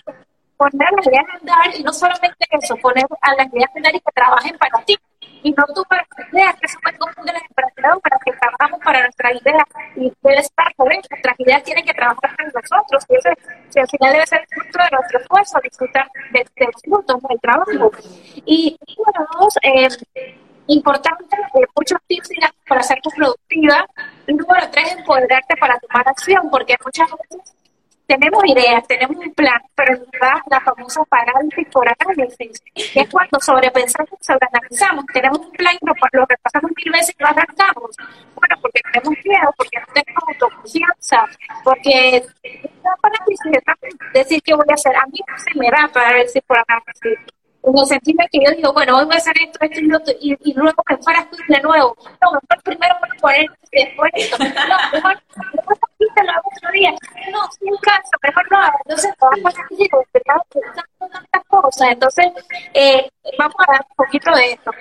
poner 0.57 0.91
las 0.95 1.07
ideas 1.07 1.25
a 1.29 1.37
andar 1.37 1.75
y 1.75 1.83
no 1.83 1.93
solamente 1.93 2.45
eso, 2.51 2.75
poner 2.77 3.05
a 3.21 3.35
las 3.35 3.47
ideas 3.53 3.69
a 3.73 3.77
andar 3.77 3.95
y 3.95 3.99
que 3.99 4.11
trabajen 4.13 4.57
para 4.57 4.83
ti. 4.85 4.97
Y 5.43 5.51
no 5.51 5.63
tú 5.75 5.83
para 5.87 6.03
tus 6.05 6.33
ideas, 6.33 6.55
que 6.55 6.65
eso 6.65 6.77
es 6.89 6.97
común 6.97 7.25
de 7.25 7.33
las 7.33 7.43
para 8.01 8.17
que 8.25 8.31
trabajamos 8.31 8.79
para 8.83 9.01
nuestra 9.01 9.31
idea 9.31 9.65
y 9.95 10.11
debe 10.23 10.39
estar 10.39 10.67
eso, 10.67 11.07
nuestras 11.09 11.39
ideas 11.39 11.63
tienen 11.63 11.85
que 11.85 11.93
trabajar 11.93 12.35
para 12.35 12.49
nosotros 12.49 13.05
y 13.09 13.15
eso 13.15 13.29
si 13.69 13.79
al 13.79 13.87
final 13.87 14.13
debe 14.13 14.27
ser 14.27 14.41
el 14.41 14.47
fruto 14.47 14.79
de 14.83 14.89
nuestro 14.91 15.19
esfuerzo, 15.39 15.59
disfrutar 15.63 16.07
de, 16.31 16.39
de 16.55 16.65
los 16.65 16.81
frutos 16.81 17.21
del 17.29 17.39
trabajo. 17.41 17.91
Y 18.45 18.77
número 18.97 19.27
dos, 19.39 19.57
eh, 19.63 19.87
importante, 20.67 21.35
eh, 21.35 21.65
muchos 21.75 21.99
tips 22.07 22.29
para 22.67 22.83
ser 22.83 22.99
productiva. 23.15 23.85
Y 24.27 24.33
número 24.33 24.69
tres, 24.71 24.91
empoderarte 24.97 25.55
para 25.57 25.77
tomar 25.79 26.07
acción, 26.07 26.49
porque 26.49 26.75
muchas 26.83 27.09
veces 27.11 27.55
tenemos 28.07 28.43
ideas, 28.45 28.85
tenemos 28.87 29.17
un 29.17 29.33
plan, 29.33 29.59
pero 29.73 29.95
en 29.95 30.05
verdad 30.11 30.37
la 30.49 30.61
famosa 30.61 31.03
parálisis 31.05 31.67
por 31.71 31.87
análisis, 31.87 32.61
que 32.73 33.01
es 33.01 33.09
cuando 33.09 33.39
sobrepensamos, 33.39 34.19
sobreanalizamos, 34.21 35.05
tenemos 35.11 35.39
un 35.39 35.51
plan 35.51 35.75
y 35.81 35.85
lo, 35.85 36.25
repasamos 36.25 36.71
mil 36.75 36.91
veces 36.91 37.15
y 37.17 37.23
lo 37.23 37.29
arrancamos. 37.29 37.95
Bueno, 38.35 38.55
porque 38.61 38.81
tenemos 38.91 39.13
miedo, 39.25 39.53
porque 39.57 39.79
no 39.79 39.85
tenemos 39.93 40.23
autoconfianza, 40.27 41.25
porque 41.63 42.25
decir 44.19 44.41
qué 44.43 44.53
voy 44.53 44.65
a 44.69 44.73
hacer. 44.73 44.95
A 44.95 45.05
mí 45.07 45.19
no 45.27 45.37
se 45.37 45.59
me 45.59 45.69
da 45.69 45.87
parálisis 45.91 46.41
por 46.45 46.57
análisis 46.57 47.35
en 47.65 47.77
el 47.79 47.85
sentido 47.85 48.25
que 48.31 48.39
yo 48.45 48.55
digo, 48.55 48.73
bueno, 48.73 48.97
hoy 48.97 49.05
voy 49.05 49.15
a 49.15 49.17
hacer 49.17 49.33
esto, 49.41 49.57
esto 49.61 49.79
y, 49.81 49.91
otro, 49.91 50.13
y, 50.19 50.37
y 50.51 50.53
luego 50.53 50.83
me 50.87 50.95
esto 50.95 51.37
de 51.47 51.61
nuevo. 51.61 51.95
No, 52.21 52.31
mejor 52.31 52.63
primero 52.63 52.95
voy 52.99 53.09
a 53.09 53.21
poner 53.21 53.45
y 53.71 53.85
después 53.85 54.11
esto. 54.13 54.37
No, 54.37 54.77
mejor, 54.93 55.23
después 55.53 55.79
lo 56.25 56.31
hago 56.31 56.49
otro 56.55 56.71
día. 56.71 56.91
No, 57.31 57.39
sin 57.59 57.75
caso, 57.77 58.11
mejor 58.21 58.51
no. 58.51 58.71
Entonces, 58.85 59.13
vamos 59.19 59.59
a 59.59 59.67
seguir 59.67 59.89
pensando 60.11 60.45
tantas 60.99 61.43
cosas. 61.47 61.87
Entonces, 61.89 62.25
eh, 62.73 63.09
vamos 63.37 63.55
a 63.67 63.71
dar 63.71 63.85
un 63.89 63.95
poquito 64.05 64.31
de 64.35 64.51
esto. 64.51 64.71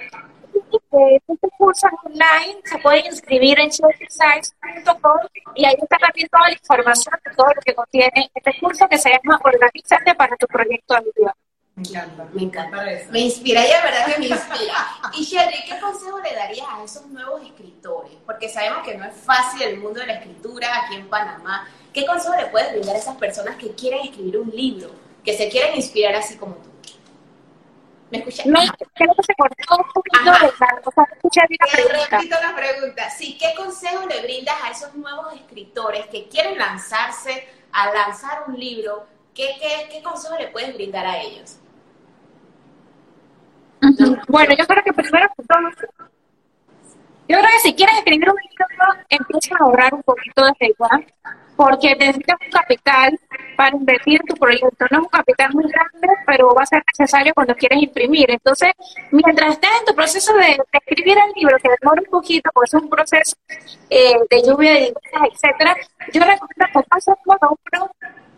Este 0.75 1.49
curso 1.57 1.87
online 2.05 2.61
se 2.65 2.79
puede 2.79 3.07
inscribir 3.07 3.59
en 3.61 3.69
showexercise.com 3.69 5.21
y 5.55 5.65
ahí 5.65 5.75
está 5.81 5.99
también 5.99 6.29
toda 6.29 6.49
la 6.49 6.53
información 6.53 7.15
de 7.25 7.35
todo 7.35 7.47
lo 7.47 7.61
que 7.65 7.75
contiene 7.75 8.31
este 8.35 8.61
curso 8.61 8.89
que 8.89 8.99
se 8.99 9.11
llama 9.11 9.41
Organízate 9.45 10.15
para 10.15 10.37
tu 10.37 10.47
proyecto 10.47 10.95
de 10.95 11.13
vida. 11.17 11.37
encanta. 11.77 12.29
Me 12.33 12.43
encanta. 12.43 12.91
eso. 12.91 13.13
Me 13.13 13.21
inspira, 13.21 13.65
ella 13.65 13.77
de 13.77 13.83
verdad 13.83 14.07
que 14.07 14.19
me 14.19 14.27
inspira. 14.27 14.87
Y 15.17 15.25
Sherry, 15.25 15.65
¿qué 15.69 15.81
consejo 15.81 16.21
le 16.21 16.35
darías 16.35 16.67
a 16.71 16.85
esos 16.85 17.07
nuevos 17.07 17.43
escritores? 17.43 18.13
Porque 18.27 18.49
sabemos 18.49 18.85
que 18.85 18.97
no 18.97 19.05
es 19.05 19.15
fácil 19.15 19.63
el 19.63 19.79
mundo 19.79 20.01
de 20.01 20.07
la 20.07 20.15
escritura 20.15 20.85
aquí 20.85 20.97
en 20.97 21.09
Panamá. 21.09 21.69
¿Qué 21.93 22.05
consejo 22.05 22.35
le 22.37 22.47
puedes 22.47 22.73
brindar 22.73 22.97
a 22.97 22.99
esas 22.99 23.17
personas 23.17 23.57
que 23.57 23.71
quieren 23.75 24.01
escribir 24.01 24.39
un 24.39 24.51
libro, 24.51 24.91
que 25.25 25.37
se 25.37 25.49
quieren 25.49 25.77
inspirar 25.77 26.17
así 26.17 26.37
como 26.37 26.57
tú? 26.57 26.74
¿Me 28.15 28.21
escuchas? 28.21 28.47
No, 28.47 28.61
creo 28.95 29.15
que 29.15 29.23
se 29.25 29.35
cortó 29.35 29.77
un 29.77 29.93
poquito 29.93 30.31
Ajá. 30.31 30.47
de 30.47 30.53
la, 30.61 30.81
o 30.85 30.91
sea, 30.93 31.05
escuché 31.13 31.41
bien 31.49 31.59
la 31.61 31.73
pregunta. 31.73 32.19
repito 32.19 32.37
la 32.41 32.57
pregunta. 32.57 33.11
Sí, 33.11 33.37
¿qué 33.39 33.55
consejo 33.57 34.07
le 34.07 34.23
brindas 34.23 34.55
a 34.63 34.71
esos 34.71 34.95
nuevos 34.95 35.35
escritores 35.35 36.07
que 36.07 36.29
quieren 36.29 36.57
lanzarse 36.57 37.49
a 37.73 37.93
lanzar 37.93 38.45
un 38.47 38.59
libro? 38.59 39.07
¿Qué, 39.35 39.57
qué, 39.61 39.89
qué 39.91 40.03
consejo 40.03 40.37
le 40.39 40.49
puedes 40.49 40.73
brindar 40.75 41.07
a 41.07 41.19
ellos? 41.21 41.59
Bueno, 44.29 44.55
yo 44.57 44.67
creo 44.67 44.83
que 44.85 44.93
primero 44.93 45.29
yo 47.27 47.39
creo 47.39 47.51
que 47.51 47.59
si 47.63 47.75
quieres 47.75 47.97
escribir 47.97 48.31
un 48.31 48.37
libro, 48.37 48.67
empieza 49.09 49.55
a 49.57 49.65
ahorrar 49.65 49.93
un 49.93 50.03
poquito 50.03 50.45
desde 50.45 50.75
ya, 50.79 50.89
porque 51.57 51.95
necesitas 51.95 52.37
un 52.45 52.51
capital 52.51 53.19
para 53.57 53.77
invertir 53.77 54.21
en 54.21 54.27
tu 54.27 54.35
proyecto. 54.35 54.87
No 54.91 54.99
es 54.99 55.05
un 55.05 55.09
capital 55.09 55.51
muy 55.55 55.65
grande, 55.65 56.09
pero 56.27 56.55
va 56.55 56.63
a 56.63 56.67
ser 56.67 56.83
necesario 56.87 57.33
cuando 57.35 57.55
quieres 57.55 57.83
imprimir. 57.83 58.31
Entonces, 58.31 58.73
mientras 59.11 59.53
estés 59.53 59.71
en 59.81 59.87
tu 59.87 59.95
proceso 59.95 60.35
de, 60.35 60.59
escribir 60.73 61.17
el 61.17 61.33
libro, 61.37 61.57
que 61.63 61.71
demora 61.81 62.03
un 62.03 62.11
poquito, 62.11 62.51
porque 62.53 62.77
es 62.77 62.83
un 62.83 62.91
proceso 62.91 63.37
eh, 63.91 64.15
de 64.31 64.43
lluvia 64.43 64.73
de 64.73 64.81
ideas, 64.81 65.29
etcétera, 65.33 65.77
yo 66.13 66.21
recomiendo 66.21 66.67
que 66.73 66.83
paso 66.89 67.13
a 67.13 67.49
uno 67.49 67.91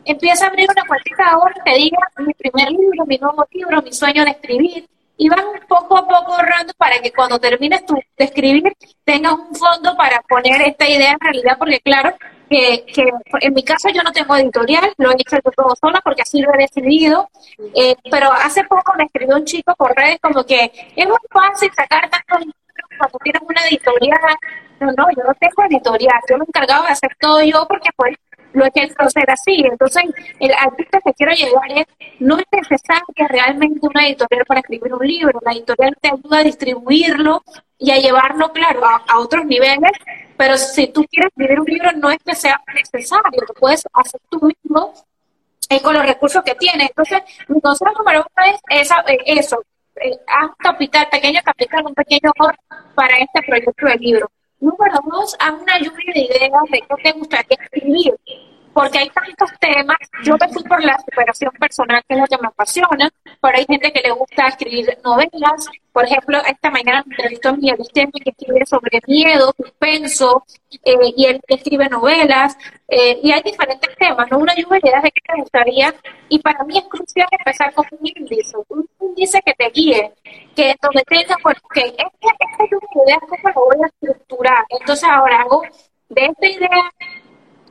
empieza 0.04 0.44
a 0.44 0.48
abrir 0.48 0.68
una 0.70 0.86
cuentita 0.86 1.26
ahora 1.26 1.54
que 1.64 1.74
diga 1.74 1.98
mi 2.18 2.32
primer 2.34 2.70
libro, 2.70 3.04
mi 3.06 3.18
nuevo 3.18 3.46
libro, 3.50 3.82
mi 3.82 3.92
sueño 3.92 4.24
de 4.24 4.30
escribir. 4.30 4.86
Y 5.18 5.30
vas 5.30 5.40
poco 5.66 5.96
a 5.96 6.06
poco 6.06 6.34
ahorrando 6.34 6.74
para 6.76 7.00
que 7.00 7.10
cuando 7.10 7.38
termines 7.38 7.86
tu, 7.86 7.94
de 7.94 8.24
escribir 8.24 8.76
tengas 9.02 9.32
un 9.32 9.54
fondo 9.54 9.96
para 9.96 10.20
poner 10.20 10.60
esta 10.60 10.86
idea 10.86 11.12
en 11.12 11.20
realidad, 11.20 11.56
porque 11.58 11.80
claro, 11.80 12.14
que, 12.48 12.84
que 12.86 13.10
en 13.40 13.54
mi 13.54 13.62
caso 13.62 13.88
yo 13.88 14.02
no 14.02 14.12
tengo 14.12 14.36
editorial, 14.36 14.92
lo 14.98 15.10
he 15.10 15.14
hecho 15.14 15.36
yo 15.36 15.50
todo 15.50 15.74
sola 15.80 16.00
porque 16.02 16.22
así 16.22 16.40
lo 16.40 16.52
he 16.54 16.58
decidido, 16.58 17.28
eh, 17.74 17.96
pero 18.10 18.32
hace 18.32 18.64
poco 18.64 18.92
me 18.96 19.04
escribió 19.04 19.36
un 19.36 19.44
chico 19.44 19.74
por 19.76 19.94
redes 19.94 20.18
como 20.20 20.44
que 20.44 20.70
es 20.96 21.06
muy 21.06 21.16
fácil 21.30 21.70
sacar 21.74 22.08
tantos 22.08 22.40
libros 22.40 22.54
cuando 22.98 23.18
tienes 23.22 23.42
una 23.42 23.66
editorial. 23.68 24.36
No, 24.78 24.88
no, 24.88 25.06
yo 25.16 25.24
no 25.24 25.32
tengo 25.40 25.64
editorial, 25.70 26.20
yo 26.28 26.36
me 26.36 26.44
he 26.44 26.48
encargado 26.48 26.84
de 26.84 26.90
hacer 26.90 27.16
todo 27.18 27.42
yo 27.42 27.66
porque 27.66 27.88
pues 27.96 28.14
lo 28.52 28.64
he 28.64 28.68
hecho 28.74 28.94
hacer 28.98 29.30
así. 29.30 29.62
Entonces, 29.64 30.04
el 30.40 30.52
artista 30.52 30.98
que 31.04 31.12
quiero 31.14 31.32
llegar 31.32 31.70
es, 31.70 31.86
no 32.20 32.38
es 32.38 32.44
necesaria 32.50 33.28
realmente 33.28 33.78
una 33.82 34.06
editorial 34.06 34.44
para 34.46 34.60
escribir 34.60 34.94
un 34.94 35.06
libro, 35.06 35.40
la 35.42 35.52
editorial 35.52 35.96
te 36.00 36.08
ayuda 36.08 36.38
a 36.38 36.44
distribuirlo 36.44 37.42
y 37.78 37.90
a 37.90 37.96
llevarlo, 37.96 38.52
claro, 38.52 38.82
a, 38.84 39.18
otros 39.18 39.44
niveles, 39.44 39.92
pero 40.36 40.56
si 40.56 40.88
tú 40.88 41.04
quieres 41.10 41.30
escribir 41.30 41.60
un 41.60 41.66
libro 41.66 41.92
no 41.92 42.10
es 42.10 42.18
que 42.24 42.34
sea 42.34 42.62
necesario, 42.74 43.42
lo 43.46 43.54
puedes 43.54 43.84
hacer 43.92 44.20
tú 44.30 44.40
mismo 44.40 44.94
eh, 45.68 45.80
con 45.80 45.94
los 45.94 46.06
recursos 46.06 46.42
que 46.42 46.54
tienes. 46.54 46.88
Entonces, 46.88 47.20
mi 47.48 47.60
consejo 47.60 47.92
número 47.98 48.20
uno 48.20 48.46
es 48.70 48.90
eh, 49.08 49.18
eso, 49.26 49.62
eh, 49.96 50.18
haz 50.26 50.50
capital, 50.58 51.08
pequeño 51.10 51.40
capital, 51.44 51.86
un 51.86 51.94
pequeño 51.94 52.32
ahorro 52.38 52.56
para 52.94 53.18
este 53.18 53.42
proyecto 53.42 53.86
de 53.86 53.96
libro. 53.96 54.30
Número 54.58 54.98
dos, 55.10 55.36
haz 55.38 55.52
una 55.60 55.78
lluvia 55.78 56.12
de 56.14 56.20
ideas 56.20 56.62
de 56.70 56.80
qué 56.80 57.02
te 57.02 57.12
gustaría 57.12 57.58
escribir, 57.60 58.14
porque 58.76 58.98
hay 58.98 59.08
tantos 59.08 59.50
temas. 59.58 59.96
Yo 60.22 60.36
me 60.38 60.48
fui 60.52 60.62
por 60.64 60.84
la 60.84 60.98
superación 60.98 61.50
personal, 61.58 62.02
que 62.06 62.14
es 62.14 62.20
lo 62.20 62.26
que 62.26 62.42
me 62.42 62.48
apasiona, 62.48 63.10
pero 63.40 63.56
hay 63.56 63.64
gente 63.64 63.90
que 63.90 64.02
le 64.02 64.10
gusta 64.10 64.48
escribir 64.48 64.98
novelas. 65.02 65.66
Por 65.94 66.04
ejemplo, 66.04 66.42
esta 66.46 66.70
mañana 66.70 67.02
me 67.06 67.14
entrevistó 67.14 67.48
a 67.48 67.52
Miguel 67.52 67.78
que 67.78 68.30
escribe 68.30 68.66
sobre 68.66 69.00
miedo, 69.06 69.54
suspenso, 69.56 70.44
eh, 70.84 70.94
y 71.16 71.24
él 71.24 71.40
escribe 71.48 71.88
novelas, 71.88 72.58
eh, 72.86 73.18
y 73.22 73.32
hay 73.32 73.40
diferentes 73.40 73.96
temas, 73.96 74.30
¿no? 74.30 74.40
Una 74.40 74.54
lluvia 74.54 74.78
de 74.82 74.90
ideas 74.90 75.02
de 75.04 75.10
qué 75.10 75.22
te 75.26 75.40
gustaría, 75.40 75.94
y 76.28 76.38
para 76.40 76.62
mí 76.64 76.76
es 76.76 76.84
crucial 76.84 77.28
empezar 77.30 77.72
con 77.72 77.86
un 77.92 78.06
índice, 78.14 78.58
un 78.68 78.86
índice 79.00 79.40
que 79.40 79.54
te 79.54 79.70
guíe, 79.70 80.12
que 80.54 80.76
donde 80.82 81.02
tengas, 81.08 81.38
bueno, 81.42 81.60
que 81.72 81.80
esta, 81.80 82.04
esta 82.04 82.64
lluvia 82.70 82.88
de 82.94 83.02
ideas, 83.06 83.20
¿cómo 83.26 83.48
lo 83.54 83.74
voy 83.74 83.84
a 83.84 83.86
estructurar? 83.86 84.64
Entonces 84.68 85.08
ahora 85.08 85.40
hago 85.40 85.62
de 86.10 86.26
esta 86.26 86.46
idea 86.46 86.92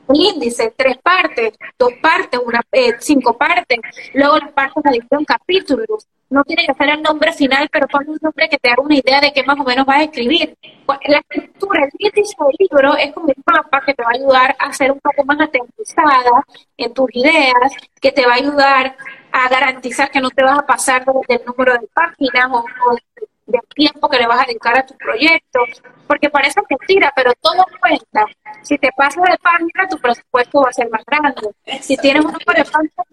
un 0.06 0.16
índice, 0.16 0.72
tres 0.76 0.98
partes, 0.98 1.54
dos 1.78 1.92
partes, 2.00 2.40
una, 2.44 2.60
eh, 2.72 2.94
cinco 3.00 3.36
partes, 3.36 3.78
luego 4.14 4.38
las 4.38 4.52
partes 4.52 4.82
de 4.84 5.02
en 5.10 5.24
capítulos. 5.24 6.06
No 6.28 6.42
tiene 6.42 6.66
que 6.66 6.74
ser 6.74 6.88
el 6.88 7.02
nombre 7.02 7.32
final, 7.32 7.68
pero 7.70 7.86
pon 7.86 8.02
un 8.08 8.18
nombre 8.20 8.48
que 8.48 8.58
te 8.58 8.68
haga 8.68 8.82
una 8.82 8.96
idea 8.96 9.20
de 9.20 9.32
qué 9.32 9.44
más 9.44 9.58
o 9.60 9.62
menos 9.62 9.86
vas 9.86 9.98
a 9.98 10.02
escribir. 10.04 10.56
Pues, 10.84 10.98
La 11.06 11.18
escritura, 11.18 11.84
el 11.84 11.90
índice 11.98 12.34
del 12.38 12.56
libro 12.58 12.96
es 12.96 13.12
como 13.12 13.26
un 13.26 13.42
mapa 13.46 13.80
que 13.86 13.94
te 13.94 14.02
va 14.02 14.10
a 14.10 14.16
ayudar 14.16 14.56
a 14.58 14.72
ser 14.72 14.90
un 14.90 14.98
poco 14.98 15.24
más 15.24 15.40
aterrizada 15.40 16.44
en 16.76 16.92
tus 16.92 17.08
ideas, 17.14 17.72
que 18.00 18.10
te 18.10 18.26
va 18.26 18.32
a 18.32 18.36
ayudar 18.36 18.96
a 19.30 19.48
garantizar 19.48 20.10
que 20.10 20.20
no 20.20 20.30
te 20.30 20.42
vas 20.42 20.58
a 20.58 20.66
pasar 20.66 21.04
del 21.04 21.40
número 21.46 21.74
de 21.74 21.86
páginas 21.94 22.48
o, 22.50 22.58
o 22.58 22.96
del 23.46 23.62
tiempo 23.74 24.08
que 24.08 24.18
le 24.18 24.26
vas 24.26 24.42
a 24.42 24.46
dedicar 24.46 24.76
a 24.76 24.84
tu 24.84 24.96
proyecto, 24.96 25.60
porque 26.06 26.28
parece 26.30 26.60
mentira, 26.68 27.12
pero 27.14 27.32
todo 27.40 27.64
cuenta. 27.80 28.26
Si 28.62 28.76
te 28.78 28.90
pasas 28.96 29.22
de 29.24 29.38
página, 29.38 29.88
tu 29.88 29.98
presupuesto 29.98 30.62
va 30.62 30.70
a 30.70 30.72
ser 30.72 30.90
más 30.90 31.04
grande. 31.04 31.54
Si 31.80 31.96
tienes 31.96 32.24
un 32.24 32.32
número 32.32 32.52
de 32.54 32.64
páginas, 32.64 33.06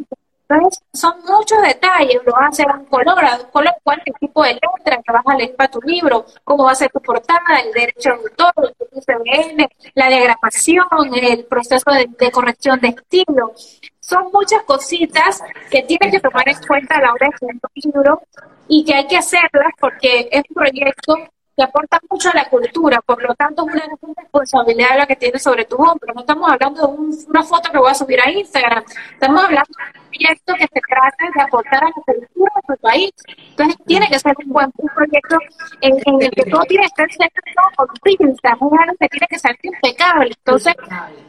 son 0.93 1.13
muchos 1.25 1.61
detalles, 1.61 2.21
lo 2.25 2.33
vas 2.33 2.59
a 2.59 2.77
un 2.77 2.85
color, 2.85 3.25
a 3.25 3.35
un 3.37 3.49
color, 3.51 3.73
cuál 3.83 4.01
tipo 4.19 4.43
de 4.43 4.53
letra 4.53 5.01
que 5.03 5.11
vas 5.11 5.23
a 5.25 5.35
leer 5.35 5.55
para 5.55 5.71
tu 5.71 5.81
libro, 5.81 6.25
cómo 6.43 6.65
va 6.65 6.71
a 6.71 6.75
ser 6.75 6.91
tu 6.91 7.01
portada, 7.01 7.59
el 7.63 7.71
derecho 7.71 8.09
de 8.09 8.15
autor, 8.15 8.75
el 8.79 8.97
ISBN, 8.97 9.67
la 9.95 10.07
diagramación, 10.07 10.85
el 11.13 11.45
proceso 11.45 11.91
de, 11.91 12.31
corrección 12.31 12.79
de 12.79 12.89
estilo. 12.89 13.53
Son 13.99 14.29
muchas 14.33 14.63
cositas 14.63 15.41
que 15.69 15.83
tienes 15.83 16.11
que 16.11 16.19
tomar 16.19 16.47
en 16.47 16.57
cuenta 16.67 16.97
a 16.97 17.01
la 17.01 17.13
hora 17.13 17.27
de 17.27 17.33
escribir 17.33 17.61
un 17.63 17.93
libro 17.93 18.21
y 18.67 18.83
que 18.83 18.93
hay 18.93 19.07
que 19.07 19.17
hacerlas 19.17 19.73
porque 19.79 20.27
es 20.31 20.43
un 20.49 20.55
proyecto 20.55 21.15
que 21.55 21.63
aporta 21.63 21.99
mucho 22.09 22.29
a 22.29 22.35
la 22.35 22.49
cultura, 22.49 23.01
por 23.01 23.21
lo 23.21 23.33
tanto 23.35 23.65
es 23.69 23.75
una 24.01 24.13
responsabilidad 24.17 24.97
la 24.97 25.05
que 25.05 25.15
tienes 25.15 25.43
sobre 25.43 25.65
tu 25.65 25.75
hombro. 25.75 26.13
No 26.13 26.21
estamos 26.21 26.51
hablando 26.51 26.81
de 26.87 26.93
un- 26.93 27.17
una 27.29 27.43
foto 27.43 27.71
que 27.71 27.77
voy 27.77 27.91
a 27.91 27.93
subir 27.93 28.19
a 28.21 28.29
Instagram, 28.31 28.83
estamos 29.13 29.43
hablando 29.43 29.69
de 29.77 29.99
un 29.99 30.05
proyecto 30.09 30.53
que 30.55 30.67
se 30.73 30.81
trata 30.87 31.25
de 31.35 31.41
aportar 31.41 31.83
a 31.83 31.87
la 31.87 31.93
cultura 31.93 32.51
tu 32.75 32.81
país. 32.81 33.11
Entonces 33.49 33.77
tiene 33.85 34.07
que 34.07 34.19
ser 34.19 34.33
un 34.45 34.51
buen 34.51 34.71
un 34.77 34.89
proyecto 34.89 35.37
en, 35.81 35.95
en 36.05 36.21
el 36.21 36.31
que 36.31 36.43
todo 36.49 36.63
tiene 36.63 36.87
que 36.95 37.13
ser 37.13 37.29
todo 37.55 38.71
algo 38.79 38.93
que 38.99 39.09
tiene 39.09 39.27
que 39.29 39.39
ser 39.39 39.57
impecable. 39.61 40.31
Entonces 40.37 40.73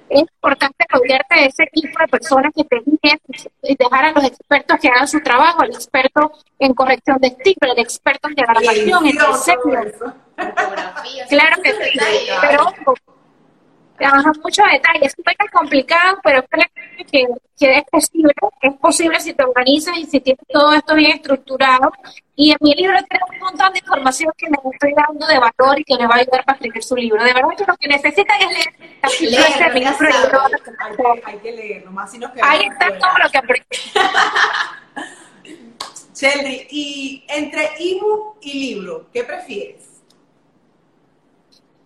es 0.08 0.20
importante 0.20 0.84
rodearte 0.88 1.40
de 1.40 1.46
ese 1.46 1.64
equipo 1.64 1.98
de 2.00 2.08
personas 2.08 2.52
que 2.54 2.64
te 2.64 2.76
guíen 2.76 3.18
y 3.62 3.76
dejar 3.76 4.04
a 4.04 4.12
los 4.12 4.24
expertos 4.24 4.78
que 4.80 4.88
hagan 4.88 5.08
su 5.08 5.20
trabajo, 5.20 5.62
el 5.62 5.70
experto 5.70 6.32
en 6.58 6.74
corrección 6.74 7.18
de 7.18 7.28
estilo, 7.28 7.72
el 7.74 7.78
experto 7.78 8.28
en 8.28 8.34
diagramación, 8.34 9.06
en 9.06 9.12
diseño. 9.12 10.14
Claro 11.28 11.62
que 11.62 11.72
sí, 11.72 11.98
pero 12.40 12.72
trabaja 13.96 14.32
muchos 14.42 14.66
detalles, 14.70 15.14
poco 15.16 15.46
complicado, 15.52 16.18
pero 16.22 16.42
creo 16.44 16.66
que, 17.10 17.26
que 17.58 17.78
es 17.78 17.84
posible, 17.84 18.32
es 18.62 18.74
posible 18.74 19.18
si 19.20 19.32
te 19.32 19.44
organizas 19.44 19.96
y 19.98 20.06
si 20.06 20.20
tienes 20.20 20.44
todo 20.48 20.72
esto 20.72 20.94
bien 20.94 21.12
estructurado. 21.12 21.92
Y 22.36 22.50
en 22.50 22.56
mi 22.60 22.74
libro 22.74 22.98
tengo 23.08 23.26
un 23.30 23.38
montón 23.38 23.72
de 23.72 23.78
información 23.78 24.32
que 24.36 24.50
me 24.50 24.58
estoy 24.72 24.92
dando 24.94 25.24
de 25.26 25.38
valor 25.38 25.78
y 25.78 25.84
que 25.84 25.94
le 25.94 26.06
va 26.06 26.16
a 26.16 26.18
ayudar 26.18 26.44
para 26.44 26.56
escribir 26.56 26.82
su 26.82 26.96
libro. 26.96 27.22
De 27.22 27.32
verdad 27.32 27.50
que 27.56 27.64
lo 27.64 27.76
que 27.76 27.88
necesitan 27.88 28.40
es 28.40 28.48
leer 28.48 28.74
Leer, 29.20 29.58
ya 29.58 29.68
libro 29.68 30.40
Hay 31.24 31.24
hay 31.24 31.38
que 31.38 31.52
leerlo, 31.52 31.92
más 31.92 32.10
si 32.10 32.18
nos 32.18 32.32
Ahí 32.42 32.64
está 32.64 32.98
todo 32.98 33.18
lo 33.22 33.30
que 33.30 33.38
aprendí. 33.38 33.64
Sheldry, 36.14 36.66
y 36.70 37.24
entre 37.28 37.70
ebook 37.78 38.38
y 38.40 38.74
libro, 38.74 39.08
¿qué 39.12 39.24
prefieres? 39.24 39.93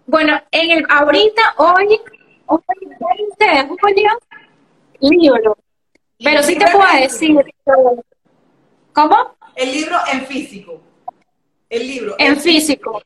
Bueno, 0.08 0.40
en 0.50 0.70
el, 0.70 0.86
ahorita, 0.88 1.54
hoy, 1.58 2.00
hoy 2.46 2.60
20 3.38 3.44
de 3.44 3.68
julio, 3.68 4.10
libro. 5.00 5.58
Pero 6.24 6.42
sí 6.42 6.56
te 6.56 6.64
puedo 6.70 6.92
decir. 6.98 7.36
¿cómo? 8.94 9.36
El 9.54 9.70
libro 9.72 9.96
en 10.10 10.24
físico. 10.26 10.80
El 11.68 11.86
libro. 11.86 12.14
En 12.18 12.38
físico. 12.40 13.02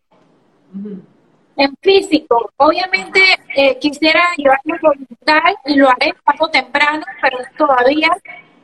En 1.57 1.77
físico, 1.83 2.51
obviamente 2.57 3.21
eh, 3.57 3.77
quisiera 3.81 4.23
llevarlo 4.37 4.75
por 4.81 4.97
digital 4.97 5.57
y 5.67 5.75
lo 5.75 5.91
haré 5.91 6.15
paso 6.25 6.49
temprano, 6.49 7.05
pero 7.21 7.39
todavía, 7.59 8.11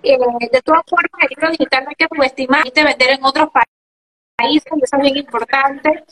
eh, 0.05 0.17
de 0.53 0.63
todas 0.63 0.83
formas, 0.89 1.11
el 1.23 1.29
libro 1.31 1.51
digital 1.51 1.83
no 1.85 1.91
hay 1.91 1.97
que 1.97 2.07
subestimar 2.15 2.67
y 2.67 2.71
te 2.71 2.85
vender 2.85 3.11
en 3.11 3.25
otros 3.25 3.51
pa- 3.51 3.65
países, 4.37 4.73
y 4.77 4.85
eso 4.85 4.97
es 4.97 5.03
bien 5.03 5.17
importante. 5.19 6.05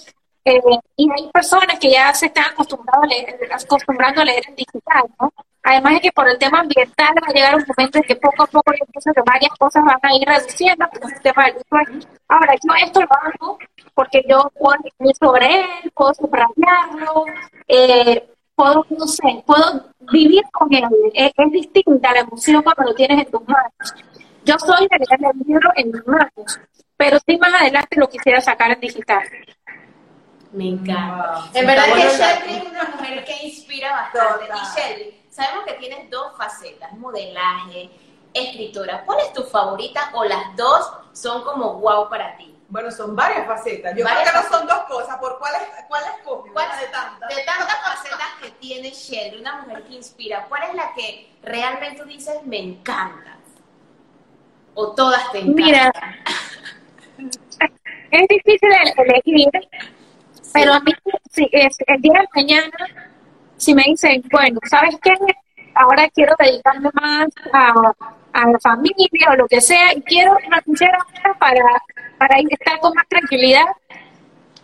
Eh, 0.46 0.60
y 0.96 1.10
hay 1.10 1.28
personas 1.32 1.76
que 1.80 1.90
ya 1.90 2.14
se 2.14 2.26
están 2.26 2.44
acostumbrando 2.44 3.02
a 3.02 4.24
leer, 4.24 4.44
en 4.48 4.54
digital, 4.54 5.02
¿no? 5.20 5.32
Además 5.64 5.94
de 5.94 6.00
que 6.02 6.12
por 6.12 6.28
el 6.28 6.38
tema 6.38 6.60
ambiental 6.60 7.16
va 7.20 7.26
a 7.28 7.32
llegar 7.32 7.56
un 7.56 7.64
momento 7.66 7.98
en 7.98 8.04
que 8.04 8.14
poco 8.14 8.44
a 8.44 8.46
poco 8.46 8.72
yo 8.78 8.86
pienso 8.86 9.12
que 9.12 9.22
varias 9.26 9.50
cosas 9.58 9.82
van 9.84 9.98
a 10.00 10.14
ir 10.14 10.24
reduciendo 10.24 10.86
el 11.02 11.20
tema 11.20 11.46
del. 11.46 12.06
Ahora, 12.28 12.54
yo 12.54 12.74
esto 12.80 13.00
lo 13.00 13.08
hago 13.10 13.58
porque 13.92 14.22
yo 14.28 14.52
puedo 14.56 14.78
escribir 14.84 15.16
sobre 15.16 15.46
él, 15.46 15.92
puedo 15.92 16.14
subrayarlo, 16.14 17.24
eh, 17.66 18.28
puedo, 18.54 18.86
no 18.90 19.06
sé, 19.08 19.42
puedo 19.44 19.86
vivir 20.12 20.44
con 20.52 20.72
él. 20.72 20.84
Es, 21.12 21.32
es, 21.36 21.50
distinta 21.50 22.12
la 22.12 22.20
emoción 22.20 22.62
cuando 22.62 22.84
lo 22.84 22.94
tienes 22.94 23.26
en 23.26 23.32
tus 23.32 23.42
manos. 23.48 23.94
Yo 24.44 24.54
soy 24.60 24.86
de 24.86 24.98
leer 24.98 25.34
el 25.34 25.44
libro 25.44 25.70
en 25.74 25.90
mis 25.90 26.06
manos, 26.06 26.60
pero 26.96 27.18
sí 27.26 27.36
más 27.36 27.52
adelante 27.60 27.98
lo 27.98 28.08
quisiera 28.08 28.40
sacar 28.40 28.70
en 28.70 28.78
digital. 28.78 29.24
Me 30.52 30.68
encanta. 30.68 31.40
Wow. 31.40 31.50
En 31.54 31.66
verdad 31.66 31.84
que 31.84 32.00
Shelby 32.00 32.56
es 32.56 32.70
una 32.70 32.84
mujer 32.84 33.24
que 33.24 33.46
inspira 33.46 33.92
bastante. 33.92 34.46
Total. 34.46 34.58
Y 34.58 34.80
Shelby, 34.80 35.20
sabemos 35.30 35.64
que 35.66 35.74
tienes 35.74 36.10
dos 36.10 36.36
facetas, 36.36 36.92
modelaje, 36.92 37.90
escritora. 38.32 39.02
¿Cuál 39.04 39.20
es 39.20 39.32
tu 39.32 39.42
favorita 39.42 40.10
o 40.14 40.24
las 40.24 40.56
dos 40.56 40.90
son 41.12 41.42
como 41.44 41.74
wow 41.74 42.08
para 42.08 42.36
ti? 42.36 42.56
Bueno, 42.68 42.90
son 42.90 43.14
varias 43.14 43.46
facetas. 43.46 43.96
Yo 43.96 44.04
varias 44.04 44.28
creo 44.28 44.42
que 44.42 44.48
no 44.48 44.58
son 44.58 44.66
dos 44.66 44.78
cosas. 44.84 45.16
¿Por 45.18 45.38
cuál, 45.38 45.52
cuál 45.88 46.02
escoges? 46.16 46.52
¿Cuál 46.52 46.68
de 46.80 46.86
tantas? 46.88 47.28
De 47.28 47.42
tantas 47.44 47.76
facetas 47.82 48.28
que 48.42 48.50
tiene 48.52 48.90
Shelby, 48.90 49.40
una 49.40 49.62
mujer 49.62 49.84
que 49.84 49.94
inspira, 49.94 50.46
¿cuál 50.48 50.64
es 50.64 50.74
la 50.74 50.92
que 50.94 51.30
realmente 51.42 52.02
tú 52.02 52.08
dices 52.08 52.42
me 52.44 52.58
encanta? 52.58 53.36
¿O 54.74 54.92
todas 54.92 55.30
te 55.32 55.38
encantan? 55.38 55.64
Mira, 55.64 55.92
es 58.10 58.28
difícil 58.28 58.70
elegir, 58.96 59.50
pero 60.56 60.72
a 60.72 60.80
mí 60.80 60.92
si 61.30 61.48
es, 61.52 61.76
el 61.86 62.00
día 62.00 62.20
de 62.20 62.28
mañana, 62.34 62.76
si 63.58 63.74
me 63.74 63.82
dicen, 63.84 64.22
bueno, 64.30 64.58
¿sabes 64.70 64.96
qué? 65.02 65.14
Ahora 65.74 66.08
quiero 66.08 66.34
dedicarme 66.38 66.88
más 66.94 67.28
a, 67.52 67.72
a 68.32 68.50
la 68.50 68.58
familia 68.60 69.30
o 69.30 69.36
lo 69.36 69.46
que 69.46 69.60
sea, 69.60 69.92
y 69.94 70.00
quiero 70.00 70.34
renunciar 70.36 70.92
para, 71.38 71.64
para 72.18 72.38
estar 72.38 72.80
con 72.80 72.94
más 72.94 73.06
tranquilidad, 73.08 73.66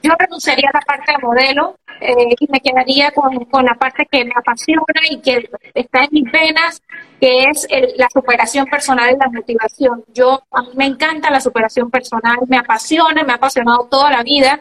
yo 0.03 0.13
renunciaría 0.19 0.69
a 0.73 0.79
la 0.79 0.81
parte 0.81 1.13
de 1.13 1.19
modelo 1.19 1.77
eh, 2.01 2.35
y 2.41 2.49
me 2.51 2.61
quedaría 2.61 3.13
con, 3.13 3.45
con, 3.45 3.65
la 3.65 3.75
parte 3.75 4.09
que 4.11 4.25
me 4.25 4.33
apasiona 4.35 4.85
y 5.09 5.21
que 5.21 5.49
está 5.75 6.05
en 6.05 6.09
mis 6.11 6.33
venas, 6.33 6.83
que 7.21 7.45
es 7.45 7.67
el, 7.71 7.93
la 7.97 8.09
superación 8.13 8.67
personal 8.67 9.15
y 9.15 9.19
la 9.19 9.29
motivación. 9.29 10.05
Yo, 10.13 10.43
a 10.51 10.63
mí 10.63 10.71
me 10.75 10.87
encanta 10.87 11.31
la 11.31 11.41
superación 11.41 11.91
personal, 11.91 12.39
me 12.49 12.59
apasiona, 12.59 13.23
me 13.23 13.33
ha 13.33 13.37
apasionado 13.37 13.87
toda 13.89 14.11
la 14.11 14.23
vida 14.25 14.61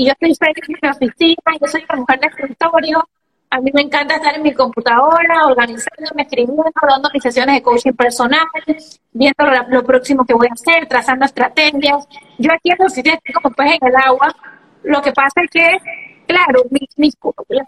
y 0.00 0.06
yo 0.06 0.12
estoy 0.12 0.32
en 0.40 0.78
mi 0.82 0.88
oficina, 0.88 1.58
yo 1.60 1.66
soy 1.66 1.84
una 1.86 2.00
mujer 2.00 2.20
de 2.20 2.26
escritorio, 2.28 3.06
a 3.50 3.60
mí 3.60 3.70
me 3.74 3.82
encanta 3.82 4.14
estar 4.14 4.34
en 4.34 4.42
mi 4.42 4.54
computadora, 4.54 5.44
organizándome, 5.44 6.22
escribiendo, 6.22 6.64
dando 6.88 7.10
mis 7.12 7.22
sesiones 7.22 7.56
de 7.56 7.62
coaching 7.62 7.92
personal, 7.92 8.46
viendo 9.12 9.44
lo, 9.44 9.68
lo 9.68 9.84
próximo 9.84 10.24
que 10.24 10.32
voy 10.32 10.46
a 10.48 10.54
hacer, 10.54 10.88
trazando 10.88 11.26
estrategias. 11.26 12.08
Yo 12.38 12.50
aquí 12.50 12.70
en 12.70 12.76
la 12.78 12.86
oficina 12.86 13.14
estoy 13.14 13.34
como 13.34 13.54
pez 13.54 13.72
en 13.78 13.88
el 13.88 13.96
agua, 13.96 14.34
lo 14.84 15.02
que 15.02 15.12
pasa 15.12 15.42
es 15.44 15.50
que, 15.50 15.66
claro, 16.30 16.62
mi, 16.70 16.80
mi, 16.96 17.10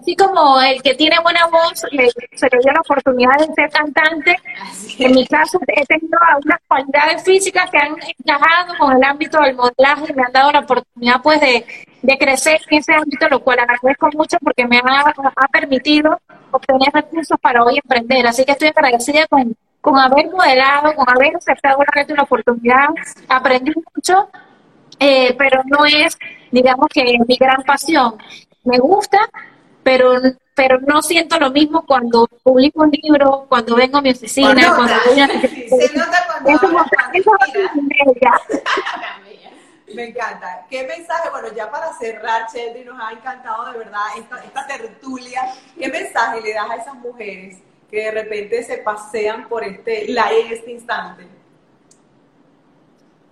así 0.00 0.16
como 0.16 0.60
el 0.60 0.82
que 0.82 0.94
tiene 0.94 1.16
buena 1.20 1.46
voz 1.46 1.84
le, 1.90 2.08
se 2.34 2.48
le 2.50 2.58
dio 2.62 2.72
la 2.72 2.80
oportunidad 2.80 3.38
de 3.38 3.54
ser 3.54 3.70
cantante, 3.70 4.36
en 4.98 5.12
mi 5.12 5.26
caso 5.26 5.58
he 5.66 5.84
tenido 5.86 6.18
algunas 6.28 6.58
cualidades 6.68 7.22
físicas 7.24 7.70
que 7.70 7.78
han 7.78 7.94
encajado 8.18 8.74
con 8.78 8.96
el 8.96 9.02
ámbito 9.04 9.40
del 9.40 9.56
modelaje 9.56 10.06
y 10.08 10.14
me 10.14 10.22
han 10.22 10.32
dado 10.32 10.52
la 10.52 10.60
oportunidad 10.60 11.20
pues 11.22 11.40
de, 11.40 11.64
de 12.02 12.18
crecer 12.18 12.60
en 12.68 12.78
ese 12.78 12.94
ámbito, 12.94 13.28
lo 13.28 13.40
cual 13.40 13.58
agradezco 13.58 14.08
mucho 14.14 14.36
porque 14.40 14.66
me 14.66 14.78
ha, 14.78 15.00
ha 15.00 15.48
permitido 15.48 16.20
obtener 16.50 16.88
recursos 16.92 17.38
para 17.40 17.64
hoy 17.64 17.78
emprender. 17.82 18.26
Así 18.26 18.44
que 18.44 18.52
estoy 18.52 18.68
agradecida 18.68 19.26
con, 19.28 19.56
con 19.80 19.98
haber 19.98 20.30
modelado, 20.30 20.94
con 20.94 21.08
haber 21.08 21.36
aceptado 21.36 21.78
una 22.08 22.22
oportunidad, 22.22 22.88
aprendí 23.28 23.72
mucho 23.94 24.28
eh, 25.04 25.34
pero 25.36 25.62
no 25.66 25.84
es, 25.84 26.16
digamos 26.52 26.86
que 26.92 27.18
mi 27.26 27.36
gran 27.36 27.62
pasión. 27.64 28.14
Me 28.64 28.78
gusta, 28.78 29.18
pero 29.82 30.20
pero 30.54 30.78
no 30.80 31.00
siento 31.00 31.38
lo 31.38 31.50
mismo 31.50 31.84
cuando 31.86 32.26
publico 32.42 32.82
un 32.82 32.90
libro, 32.90 33.46
cuando 33.48 33.74
vengo 33.74 33.98
a 33.98 34.02
mi 34.02 34.10
oficina, 34.10 34.52
nota, 34.52 34.76
cuando 34.76 34.94
voy 35.06 35.20
a... 35.20 35.28
Sí, 35.40 35.68
se 35.68 35.96
nota 35.96 36.26
cuando 36.26 36.50
hablas, 36.50 36.90
Me 39.94 40.08
encanta. 40.08 40.66
¿Qué 40.70 40.86
mensaje? 40.86 41.28
Bueno, 41.30 41.48
ya 41.54 41.70
para 41.70 41.92
cerrar, 41.94 42.46
Shelby, 42.50 42.84
nos 42.84 42.98
ha 42.98 43.12
encantado 43.12 43.72
de 43.72 43.78
verdad 43.78 44.00
esta, 44.16 44.42
esta 44.42 44.66
tertulia. 44.66 45.42
¿Qué 45.78 45.88
mensaje 45.88 46.40
le 46.40 46.54
das 46.54 46.70
a 46.70 46.76
esas 46.76 46.94
mujeres 46.94 47.58
que 47.90 48.04
de 48.04 48.10
repente 48.10 48.62
se 48.62 48.78
pasean 48.78 49.48
por 49.48 49.62
este 49.64 50.06
live 50.06 50.46
en 50.46 50.52
este 50.52 50.70
instante? 50.70 51.26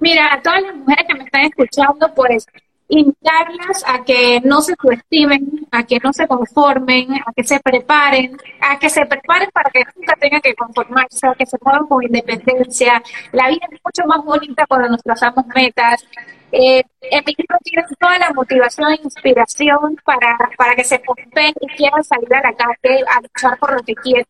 Mira, 0.01 0.35
a 0.35 0.43
todas 0.43 0.63
las 0.63 0.77
mujeres 0.77 1.07
que 1.09 1.15
me 1.15 1.25
están 1.25 1.43
escuchando, 1.43 2.15
pues 2.15 2.47
invitarlas 2.91 3.85
a 3.87 4.05
que 4.05 4.41
no 4.45 4.61
se 4.61 4.75
subestimen, 4.81 5.67
a 5.71 5.85
que 5.85 5.99
no 6.03 6.13
se 6.13 6.27
conformen, 6.27 7.15
a 7.25 7.33
que 7.33 7.45
se 7.45 7.61
preparen, 7.61 8.37
a 8.61 8.79
que 8.79 8.91
se 8.91 9.07
preparen 9.07 9.49
para 9.53 9.71
que 9.71 9.85
nunca 9.97 10.15
tengan 10.17 10.41
que 10.41 10.55
conformarse, 10.55 11.27
a 11.27 11.35
que 11.35 11.47
se 11.47 11.57
muevan 11.63 11.87
con 11.87 12.03
independencia. 12.03 13.03
La 13.33 13.49
vida 13.49 13.67
es 13.71 13.81
mucho 13.85 14.07
más 14.07 14.25
bonita 14.25 14.67
cuando 14.67 14.89
nos 14.89 15.03
trazamos 15.03 15.47
metas. 15.55 16.05
Eh, 16.53 16.83
en 17.03 17.25
mi 17.25 17.35
libro 17.39 17.87
toda 17.99 18.19
la 18.19 18.33
motivación 18.33 18.91
e 18.93 19.01
inspiración 19.05 19.97
para, 20.05 20.37
para 20.57 20.75
que 20.75 20.83
se 20.83 20.99
pompen 20.99 21.55
y 21.61 21.67
quieran 21.77 22.03
salir 22.03 22.35
a 22.35 22.43
la 22.43 22.53
calle 22.55 23.05
a 23.09 23.21
luchar 23.21 23.57
por 23.59 23.73
lo 23.73 23.83
que 23.85 23.95
quieren, 23.95 24.27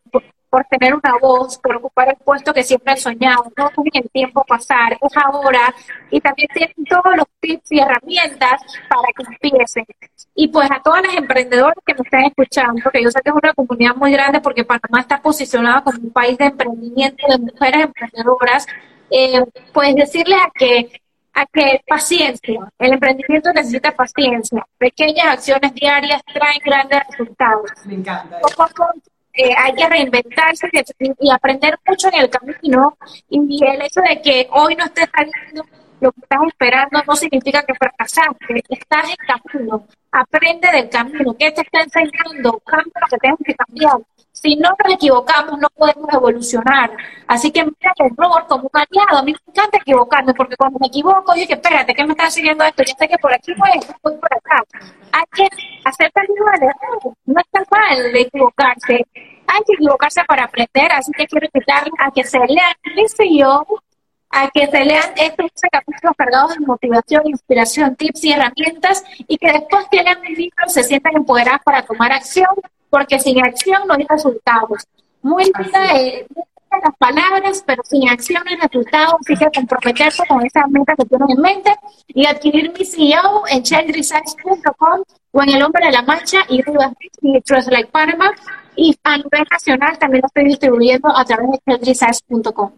por, 0.50 0.64
tener 0.64 0.94
una 0.94 1.16
voz, 1.20 1.58
por 1.58 1.76
ocupar 1.76 2.08
el 2.08 2.16
puesto 2.16 2.52
que 2.52 2.62
siempre 2.62 2.92
han 2.92 2.98
soñado, 2.98 3.44
no 3.56 3.70
dejen 3.84 4.02
el 4.04 4.10
tiempo 4.10 4.44
pasar, 4.44 4.98
es 5.00 5.16
ahora, 5.16 5.74
y 6.10 6.20
también 6.20 6.48
tienen 6.52 6.84
todos 6.88 7.16
los 7.16 7.26
tips 7.40 7.72
y 7.72 7.80
herramientas 7.80 8.60
para 8.88 9.08
que 9.16 9.46
empiecen. 9.46 9.86
Y 10.34 10.48
pues 10.48 10.70
a 10.70 10.82
todas 10.82 11.02
las 11.06 11.16
emprendedoras 11.16 11.76
que 11.86 11.94
me 11.94 12.00
están 12.02 12.24
escuchando, 12.24 12.90
que 12.90 13.02
yo 13.02 13.10
sé 13.10 13.20
que 13.22 13.30
es 13.30 13.36
una 13.36 13.54
comunidad 13.54 13.94
muy 13.94 14.12
grande 14.12 14.40
porque 14.40 14.64
Panamá 14.64 15.00
está 15.00 15.22
posicionado 15.22 15.84
como 15.84 15.98
un 15.98 16.10
país 16.10 16.36
de 16.36 16.46
emprendimiento 16.46 17.26
de 17.28 17.38
mujeres 17.38 17.84
emprendedoras, 17.84 18.66
eh, 19.10 19.44
pues 19.72 19.94
decirles 19.94 20.38
a 20.44 20.50
que 20.54 21.00
a 21.32 21.46
que 21.46 21.80
paciencia, 21.86 22.60
el 22.78 22.92
emprendimiento 22.92 23.52
necesita 23.52 23.92
paciencia, 23.92 24.66
pequeñas 24.78 25.26
acciones 25.26 25.72
diarias 25.74 26.22
traen 26.24 26.58
grandes 26.64 27.00
resultados. 27.08 27.70
Me 27.84 27.94
encanta. 27.94 28.40
Poco 28.40 28.88
eh, 29.42 29.54
hay 29.56 29.74
que 29.74 29.88
reinventarse 29.88 30.68
y, 31.18 31.30
aprender 31.30 31.78
mucho 31.86 32.08
en 32.08 32.20
el 32.20 32.30
camino. 32.30 32.96
Y 33.28 33.64
el 33.64 33.82
hecho 33.82 34.00
de 34.00 34.20
que 34.20 34.48
hoy 34.50 34.76
no 34.76 34.84
estés 34.84 35.08
saliendo 35.14 35.64
lo 36.00 36.12
que 36.12 36.20
estás 36.22 36.40
esperando 36.48 37.02
no 37.06 37.16
significa 37.16 37.62
que 37.62 37.74
fracasaste. 37.74 38.62
Estás 38.68 39.04
en 39.10 39.16
camino. 39.26 39.86
Aprende 40.12 40.70
del 40.72 40.88
camino. 40.88 41.36
¿Qué 41.38 41.50
te 41.52 41.60
está 41.60 41.82
enseñando? 41.82 42.60
Cambia 42.64 43.00
lo 43.00 43.06
que 43.08 43.16
tengas 43.18 43.38
que 43.44 43.54
cambiar. 43.54 43.98
Si 44.42 44.56
no 44.56 44.70
nos 44.70 44.94
equivocamos, 44.94 45.58
no 45.58 45.68
podemos 45.68 46.08
evolucionar. 46.10 46.90
Así 47.26 47.50
que 47.50 47.62
mira 47.62 47.92
el 47.98 48.06
error 48.06 48.46
como 48.48 48.70
un 48.72 48.80
aliado. 48.80 49.18
A 49.18 49.22
mí 49.22 49.32
me 49.32 49.52
encanta 49.52 49.76
equivocarme 49.76 50.32
porque 50.32 50.56
cuando 50.56 50.78
me 50.78 50.86
equivoco, 50.86 51.34
dije, 51.34 51.52
espérate, 51.52 51.94
¿qué 51.94 52.04
me 52.06 52.12
está 52.12 52.30
siguiendo 52.30 52.64
esto? 52.64 52.82
Ya 52.82 52.94
sé 52.96 53.06
que 53.06 53.18
por 53.18 53.34
aquí 53.34 53.52
es, 53.52 53.86
voy 54.02 54.16
por 54.16 54.32
acá. 54.32 54.64
Hay 55.12 55.24
que 55.34 55.46
hacer 55.84 56.10
también 56.12 56.38
el 56.54 56.62
error. 56.62 57.14
No 57.26 57.40
está 57.40 57.62
mal 57.70 58.16
equivocarse. 58.16 59.06
Hay 59.46 59.60
que 59.66 59.74
equivocarse 59.74 60.24
para 60.24 60.44
aprender. 60.44 60.90
Así 60.90 61.12
que 61.12 61.26
quiero 61.26 61.46
invitarles 61.52 61.92
a 61.98 62.10
que 62.10 62.24
se 62.24 62.38
lean 62.38 62.74
mi 62.96 63.06
CEO, 63.08 63.66
a 64.30 64.48
que 64.48 64.66
se 64.68 64.84
lean 64.86 65.12
estos 65.16 65.50
capítulos 65.70 66.16
cargados 66.16 66.54
de 66.54 66.60
motivación, 66.64 67.26
inspiración, 67.26 67.94
tips 67.94 68.24
y 68.24 68.32
herramientas 68.32 69.04
y 69.18 69.36
que 69.36 69.52
después 69.52 69.86
que 69.90 70.02
lean 70.02 70.22
mi 70.22 70.34
libro 70.34 70.66
se 70.68 70.82
sientan 70.82 71.16
empoderadas 71.16 71.60
para 71.62 71.84
tomar 71.84 72.10
acción 72.10 72.48
porque 72.90 73.18
sin 73.18 73.42
acción 73.42 73.82
no 73.86 73.94
hay 73.94 74.06
resultados. 74.08 74.86
Muy 75.22 75.44
linda, 75.44 75.96
eh, 75.96 76.26
las 76.70 76.96
palabras, 76.96 77.64
pero 77.66 77.82
sin 77.84 78.08
acción 78.08 78.42
no 78.44 78.50
hay 78.50 78.56
resultados, 78.56 79.14
así 79.20 79.36
que 79.36 79.50
comprometerse 79.54 80.22
con 80.28 80.44
esa 80.44 80.66
meta 80.68 80.94
que 80.96 81.04
tienen 81.04 81.30
en 81.30 81.40
mente 81.40 81.74
y 82.08 82.26
adquirir 82.26 82.72
mi 82.72 82.84
CEO 82.84 83.44
en 83.48 83.62
cheldesigns.com 83.62 85.02
o 85.32 85.42
en 85.42 85.48
El 85.50 85.62
Hombre 85.62 85.86
de 85.86 85.92
la 85.92 86.02
Mancha 86.02 86.38
y 86.48 86.62
y 87.22 87.40
Trust 87.42 87.70
Like 87.70 87.90
Panama 87.90 88.32
y 88.76 88.96
a 89.02 89.16
nivel 89.16 89.44
nacional 89.50 89.98
también 89.98 90.22
lo 90.22 90.26
estoy 90.28 90.44
distribuyendo 90.44 91.08
a 91.14 91.24
través 91.24 91.50
de 91.50 91.58
cheldesigns.com. 91.66 92.72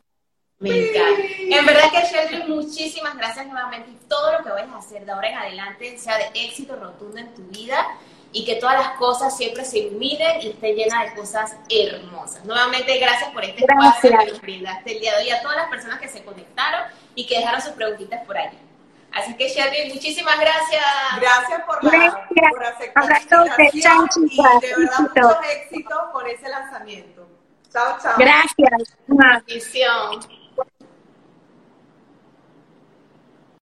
Me 0.58 0.70
encanta. 0.70 1.22
En 1.38 1.66
verdad 1.66 1.90
que 1.90 2.02
Sheldry, 2.06 2.48
muchísimas 2.48 3.16
gracias 3.16 3.46
nuevamente 3.46 3.90
y 3.90 4.08
todo 4.08 4.32
lo 4.32 4.44
que 4.44 4.50
vayas 4.50 4.70
a 4.70 4.78
hacer 4.78 5.04
de 5.04 5.12
ahora 5.12 5.28
en 5.28 5.36
adelante 5.36 5.98
sea 5.98 6.16
de 6.16 6.26
éxito 6.34 6.76
rotundo 6.76 7.18
en 7.18 7.34
tu 7.34 7.42
vida 7.48 7.84
y 8.32 8.44
que 8.44 8.56
todas 8.56 8.78
las 8.78 8.96
cosas 8.96 9.36
siempre 9.36 9.64
se 9.64 9.78
iluminen 9.78 10.40
y 10.40 10.48
estén 10.50 10.74
llenas 10.74 11.04
de 11.04 11.14
cosas 11.14 11.56
hermosas. 11.68 12.44
Nuevamente, 12.44 12.98
gracias 12.98 13.30
por 13.30 13.44
este 13.44 13.64
gracias. 13.64 14.04
espacio 14.04 14.18
que 14.18 14.32
nos 14.32 14.40
brindaste 14.40 14.92
el 14.92 15.00
día 15.00 15.16
de 15.16 15.24
hoy 15.24 15.30
a 15.30 15.42
todas 15.42 15.56
las 15.58 15.68
personas 15.68 16.00
que 16.00 16.08
se 16.08 16.24
conectaron 16.24 16.90
y 17.14 17.26
que 17.26 17.38
dejaron 17.38 17.60
sus 17.60 17.72
preguntitas 17.72 18.24
por 18.24 18.38
allí. 18.38 18.58
Así 19.12 19.34
que 19.36 19.48
Sherry, 19.48 19.92
muchísimas 19.92 20.40
gracias. 20.40 20.84
Gracias 21.20 21.62
por, 21.66 21.84
la, 21.84 21.90
gracias. 21.90 22.50
por 22.50 22.64
aceptar 22.64 23.04
la 23.04 23.20
invitación 23.20 24.08
y 24.16 24.36
de 24.36 24.42
verdad 24.42 24.82
éxito. 24.82 25.02
muchos 25.02 25.36
éxitos 25.50 25.98
por 26.12 26.28
ese 26.28 26.48
lanzamiento. 26.48 27.28
Chao, 27.70 27.98
chao. 28.02 28.14
Gracias. 28.16 28.96
Bendición. 29.06 30.41